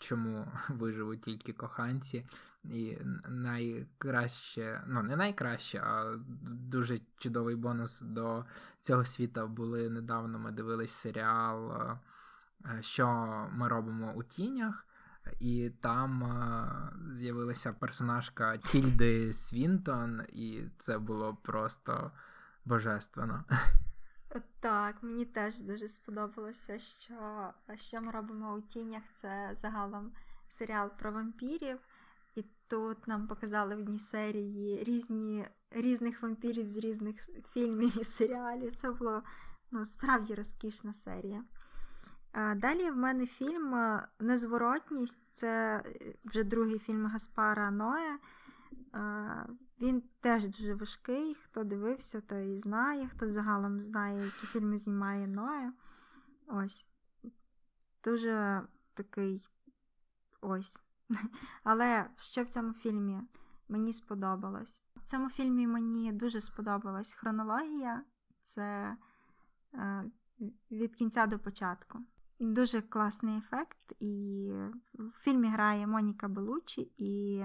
[0.00, 2.26] чому виживуть тільки коханці.
[2.64, 2.98] І
[3.28, 8.44] найкраще, ну не найкраще, а дуже чудовий бонус до
[8.80, 10.38] цього світа були недавно.
[10.38, 11.98] Ми дивились серіал, е,
[12.82, 13.08] що
[13.52, 14.86] ми робимо у тінях,
[15.40, 22.10] і там е, з'явилася персонажка Тільди Свінтон, і це було просто
[22.64, 23.44] божественно.
[24.60, 29.02] Так, мені теж дуже сподобалося, що що ми робимо у тінях.
[29.14, 30.12] Це загалом
[30.50, 31.78] серіал про вампірів.
[32.34, 37.16] І тут нам показали в одній серії різні, різних вампірів з різних
[37.52, 38.76] фільмів і серіалів.
[38.76, 39.22] Це була
[39.70, 41.44] ну, справді розкішна серія.
[42.56, 45.82] Далі в мене фільм Незворотність це
[46.24, 48.18] вже другий фільм Гаспара Ноя.
[49.80, 51.34] Він теж дуже важкий.
[51.34, 55.72] Хто дивився, той знає, хто загалом знає, які фільми знімає Ноя.
[56.46, 56.86] Ось.
[58.04, 58.62] Дуже
[58.94, 59.48] такий
[60.40, 60.80] ось.
[61.64, 63.20] Але що в цьому фільмі
[63.68, 64.82] мені сподобалось?
[64.96, 68.02] В цьому фільмі мені дуже сподобалась хронологія.
[68.42, 68.96] Це
[69.74, 70.04] е,
[70.70, 71.98] від кінця до початку.
[72.40, 73.92] Дуже класний ефект.
[74.00, 74.50] І
[74.94, 77.44] в фільмі грає Моніка Белучі і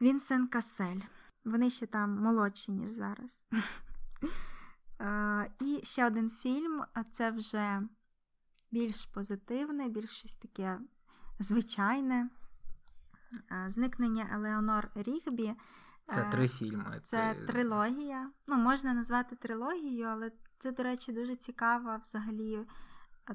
[0.00, 1.00] Вінсен Касель.
[1.44, 3.44] Вони ще там молодші, ніж зараз.
[5.00, 7.82] Е, і ще один фільм це вже
[8.70, 10.78] більш позитивне, більш щось таке
[11.38, 12.30] звичайне.
[13.52, 15.54] Е, зникнення Елеонор Рігбі.
[16.06, 17.00] Це е, три фільми.
[17.04, 18.30] Це трилогія.
[18.46, 22.66] Ну, можна назвати трилогією, але це, до речі, дуже цікава взагалі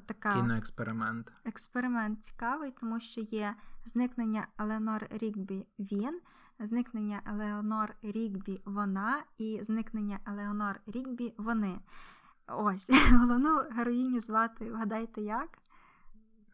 [0.06, 0.32] така.
[0.32, 1.32] Кіноексперимент.
[1.44, 3.54] Експеримент цікавий, тому що є
[3.84, 6.20] зникнення Елеонор Рігбі він
[6.60, 11.78] зникнення Елеонор Рігбі вона і зникнення Елеонор Рігбі вони.
[12.46, 15.58] Ось, головну героїню звати, вгадайте як?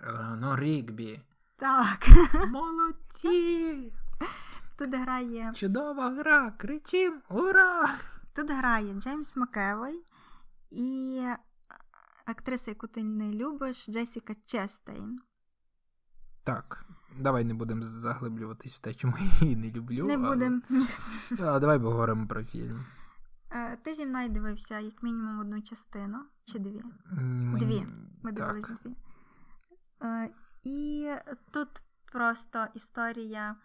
[0.00, 1.20] Елеонор Рігбі.
[1.56, 2.08] Так.
[2.48, 3.92] Молодці!
[4.78, 5.52] Тут грає.
[5.54, 6.50] Чудова гра!
[6.50, 7.22] Кричим!
[7.28, 7.94] Ура!
[8.34, 10.04] Тут грає Джеймс Макевой
[10.70, 11.22] і
[12.24, 15.18] актриса, яку ти не любиш, Джесіка Честейн.
[16.44, 16.84] Так,
[17.18, 20.06] Давай не будемо заглиблюватись в те, чому я її не люблю.
[20.06, 20.28] Не але...
[20.28, 20.60] будемо.
[21.40, 22.84] А давай поговоримо про фільм.
[23.52, 26.82] Е, ти зі мною дивився як мінімум одну частину чи дві?
[27.12, 27.58] Ми...
[27.58, 27.86] Дві.
[28.22, 28.96] Ми дивились дві.
[30.64, 31.10] І
[31.52, 31.68] тут
[32.12, 33.56] просто історія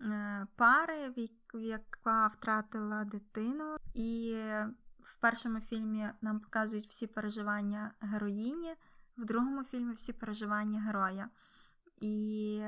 [0.00, 1.12] е, пари,
[1.54, 3.76] яка втратила дитину.
[3.94, 4.36] І
[5.00, 8.74] в першому фільмі нам показують всі переживання героїні,
[9.16, 11.28] в другому фільмі всі переживання героя.
[11.96, 12.62] І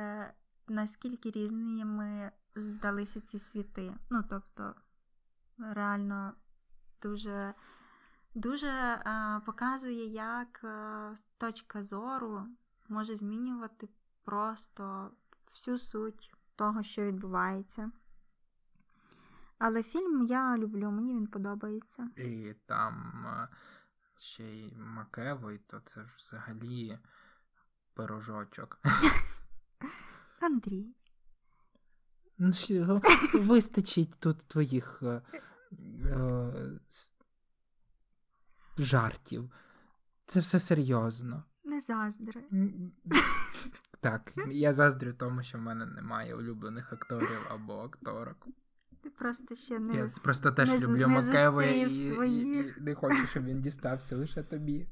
[0.69, 3.95] наскільки різними здалися ці світи.
[4.11, 4.75] Ну, тобто,
[5.59, 6.33] реально
[7.03, 7.55] дуже
[8.35, 8.69] дуже
[9.05, 12.47] а, показує, як а, точка зору
[12.89, 13.89] може змінювати
[14.25, 15.11] просто
[15.51, 17.91] всю суть того, що відбувається.
[19.59, 22.11] Але фільм я люблю, мені він подобається.
[22.17, 23.23] І там
[24.19, 26.99] ще й Макевой, то це ж взагалі
[27.99, 28.79] пирожочок.
[30.41, 30.87] Андрій.
[32.39, 33.01] Ну, що,
[33.35, 35.23] Вистачить тут твоїх е,
[36.05, 36.53] е,
[38.79, 39.51] жартів.
[40.27, 41.45] Це все серйозно.
[41.65, 42.45] Не заздри.
[44.01, 48.47] Так, я заздрю тому, що в мене немає улюблених акторів або акторок.
[49.03, 53.27] Ти просто ще не Я просто теж не, люблю Макева і, і, і не хочу,
[53.27, 54.89] щоб він дістався лише тобі.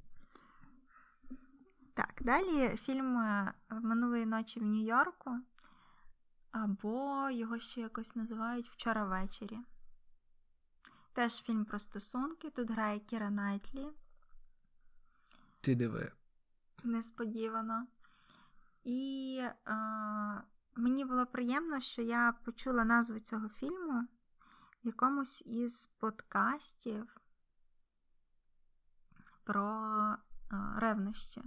[1.97, 5.41] Так, далі фільм е, Минулої ночі в Нью-Йорку.
[6.51, 9.59] Або його ще якось називають Вчора ввечері.
[11.13, 12.51] Теж фільм про стосунки.
[12.51, 13.87] Тут грає Кіра Найтлі.
[15.61, 16.13] Ти диви.
[16.85, 17.87] Несподівано.
[18.85, 19.75] І е,
[20.75, 24.09] мені було приємно, що я почула назву цього фільму
[24.85, 27.21] в якомусь із подкастів
[29.45, 29.91] про
[30.53, 31.43] е, ревнощі.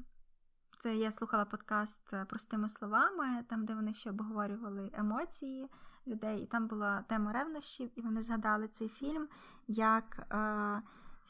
[0.81, 5.69] Це я слухала подкаст е, простими словами, там, де вони ще обговорювали емоції
[6.07, 9.27] людей, і там була тема ревнощів, і вони згадали цей фільм
[9.67, 10.81] як е,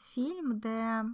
[0.02, 1.04] фільм, де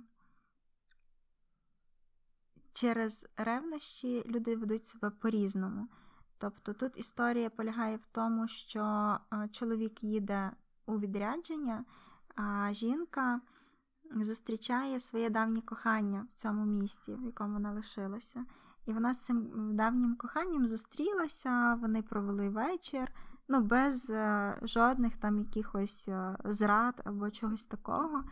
[2.73, 5.89] через ревнощі люди ведуть себе по-різному.
[6.39, 10.51] Тобто тут історія полягає в тому, що е, чоловік їде
[10.87, 11.85] у відрядження,
[12.35, 13.41] а жінка
[14.15, 18.45] зустрічає своє давнє кохання в цьому місті, в якому вона лишилася.
[18.87, 23.13] І вона з цим давнім коханням зустрілася, вони провели вечір,
[23.49, 28.25] ну, без е, жодних там якихось е, зрад або чогось такого.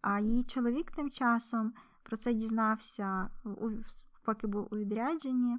[0.00, 3.30] А її чоловік тим часом про це дізнався,
[4.24, 5.58] поки був у відрядженні,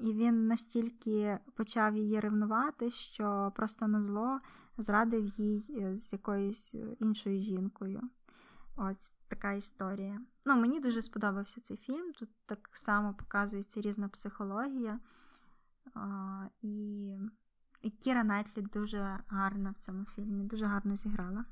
[0.00, 4.40] і він настільки почав її ревнувати, що просто на зло
[4.78, 8.00] зрадив їй е, з якоюсь іншою жінкою.
[8.76, 10.20] Ось така історія.
[10.44, 12.12] Ну, Мені дуже сподобався цей фільм.
[12.12, 15.00] Тут так само показується різна психологія.
[16.62, 17.16] І
[17.82, 21.44] і Кіра Найтлі дуже гарна в цьому фільмі, дуже гарно зіграла.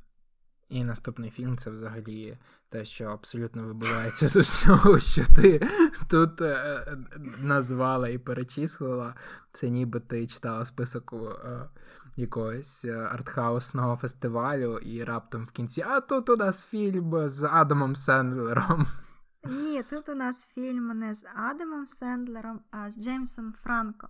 [0.68, 2.38] І наступний фільм це взагалі
[2.68, 5.68] те, що абсолютно вибувається з усього, що ти
[6.08, 6.86] тут е,
[7.38, 9.14] назвала і перечислила.
[9.52, 11.68] Це ніби ти читала список е,
[12.16, 17.96] якогось е, артхаусного фестивалю, і раптом в кінці, а тут у нас фільм з Адамом
[17.96, 18.86] Сендлером.
[19.44, 24.08] Ні, тут у нас фільм не з Адамом Сендлером, а з Джеймсом Франко.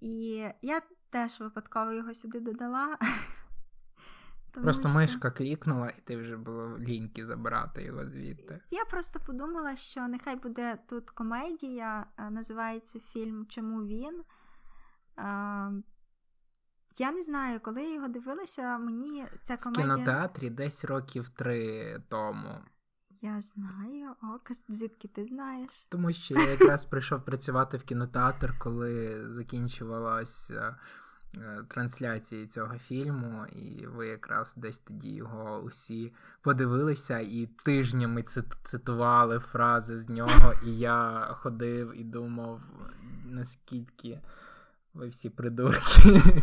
[0.00, 0.80] І я
[1.10, 2.98] теж випадково його сюди додала.
[4.52, 4.98] Просто що...
[4.98, 8.60] мишка клікнула, і ти вже було ліньки забирати його звідти.
[8.70, 14.22] Я просто подумала, що нехай буде тут комедія, називається фільм Чому він?
[16.98, 19.86] Я не знаю, коли я його дивилася, мені ця комедія.
[19.86, 22.58] В кінотеатрі десь років три тому.
[23.22, 25.86] Я знаю, о, звідки ти знаєш?
[25.88, 30.76] Тому що я якраз прийшов працювати в кінотеатр, коли закінчувалася
[31.34, 38.22] е, трансляції цього фільму, і ви якраз десь тоді його усі подивилися і тижнями
[38.62, 42.60] цитували фрази з нього, і я ходив і думав,
[43.24, 44.20] наскільки
[44.94, 46.42] ви всі придурки.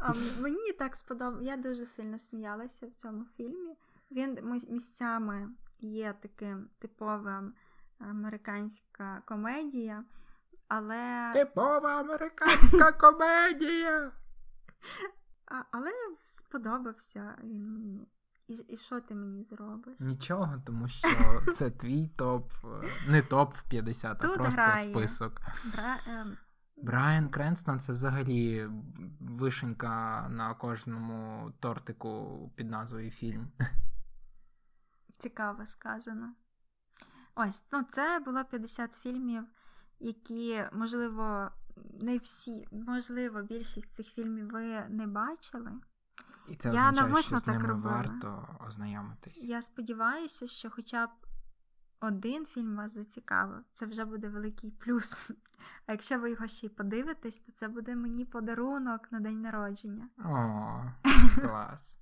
[0.00, 1.50] А Мені так сподобалося.
[1.50, 3.76] Я дуже сильно сміялася в цьому фільмі.
[4.10, 5.48] Він місцями
[5.80, 7.54] є таким типовим
[7.98, 10.04] американська комедія,
[10.68, 11.30] але.
[11.32, 14.12] Типова американська комедія.
[15.46, 15.90] А, Але
[16.20, 18.08] сподобався він мені.
[18.48, 20.00] І і що ти мені зробиш?
[20.00, 21.08] Нічого, тому що
[21.54, 22.52] це твій топ,
[23.08, 24.90] не топ 50, Тут а просто грає.
[24.90, 25.40] список.
[25.64, 25.98] Бра...
[26.82, 28.68] Брайан Кренстон це взагалі
[29.20, 33.48] вишенька на кожному тортику під назвою фільм.
[35.18, 36.32] Цікаво сказано.
[37.34, 39.44] Ось, ну це було 50 фільмів,
[40.00, 41.50] які, можливо,
[42.00, 45.72] не всі, можливо, більшість цих фільмів ви не бачили.
[46.48, 47.94] І це Я означає, що з ними робила.
[47.94, 49.44] варто ознайомитись.
[49.44, 51.10] Я сподіваюся, що хоча б
[52.00, 55.30] один фільм вас зацікавив, це вже буде великий плюс.
[55.86, 60.08] А якщо ви його ще й подивитесь, то це буде мені подарунок на день народження.
[60.18, 60.84] О,
[61.42, 61.96] клас.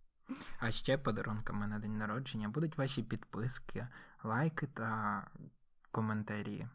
[0.60, 3.88] А ще подарунками на день народження будуть ваші підписки,
[4.24, 5.26] лайки та
[5.90, 6.68] коментарі.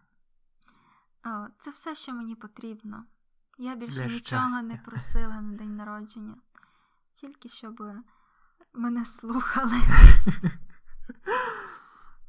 [1.25, 3.05] О, Це все, що мені потрібно.
[3.57, 4.61] Я більше Для нічого щастя.
[4.61, 6.35] не просила на день народження,
[7.13, 7.83] тільки щоб
[8.73, 9.75] мене слухали.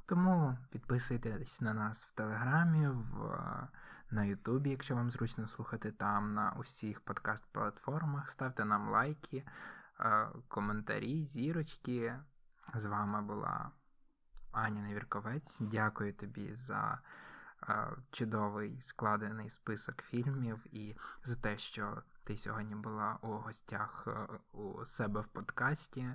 [0.07, 3.39] Тому підписуйтесь на нас в Телеграмі, в,
[4.11, 8.29] на Ютубі, якщо вам зручно слухати там, на усіх подкаст-платформах.
[8.29, 9.45] Ставте нам лайки,
[10.01, 12.19] е, коментарі, зірочки.
[12.75, 13.71] З вами була
[14.53, 15.61] Аня Невірковець.
[15.61, 16.99] Дякую тобі за
[17.69, 24.39] е, чудовий складений список фільмів і за те, що ти сьогодні була у гостях е,
[24.53, 26.15] у себе в подкасті.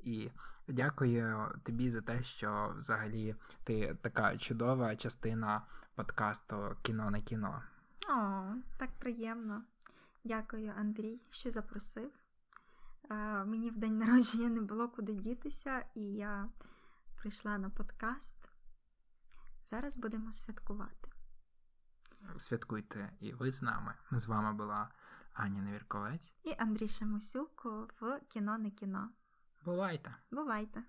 [0.00, 0.30] І
[0.68, 3.34] дякую тобі за те, що взагалі
[3.64, 5.62] ти така чудова частина
[5.94, 7.62] подкасту Кіно на кіно.
[8.08, 8.42] О,
[8.76, 9.62] так приємно.
[10.24, 12.10] Дякую, Андрій, що запросив.
[13.10, 16.48] Е, мені в день народження не було куди дітися, і я
[17.16, 18.34] прийшла на подкаст.
[19.70, 21.08] Зараз будемо святкувати.
[22.36, 23.94] Святкуйте і ви з нами.
[24.10, 24.90] З вами була
[25.32, 27.64] Аня Невірковець і Андрій Шамусюк
[28.00, 29.10] в кіно не кіно.
[29.64, 30.10] Бувайте.
[30.30, 30.80] Бувайте.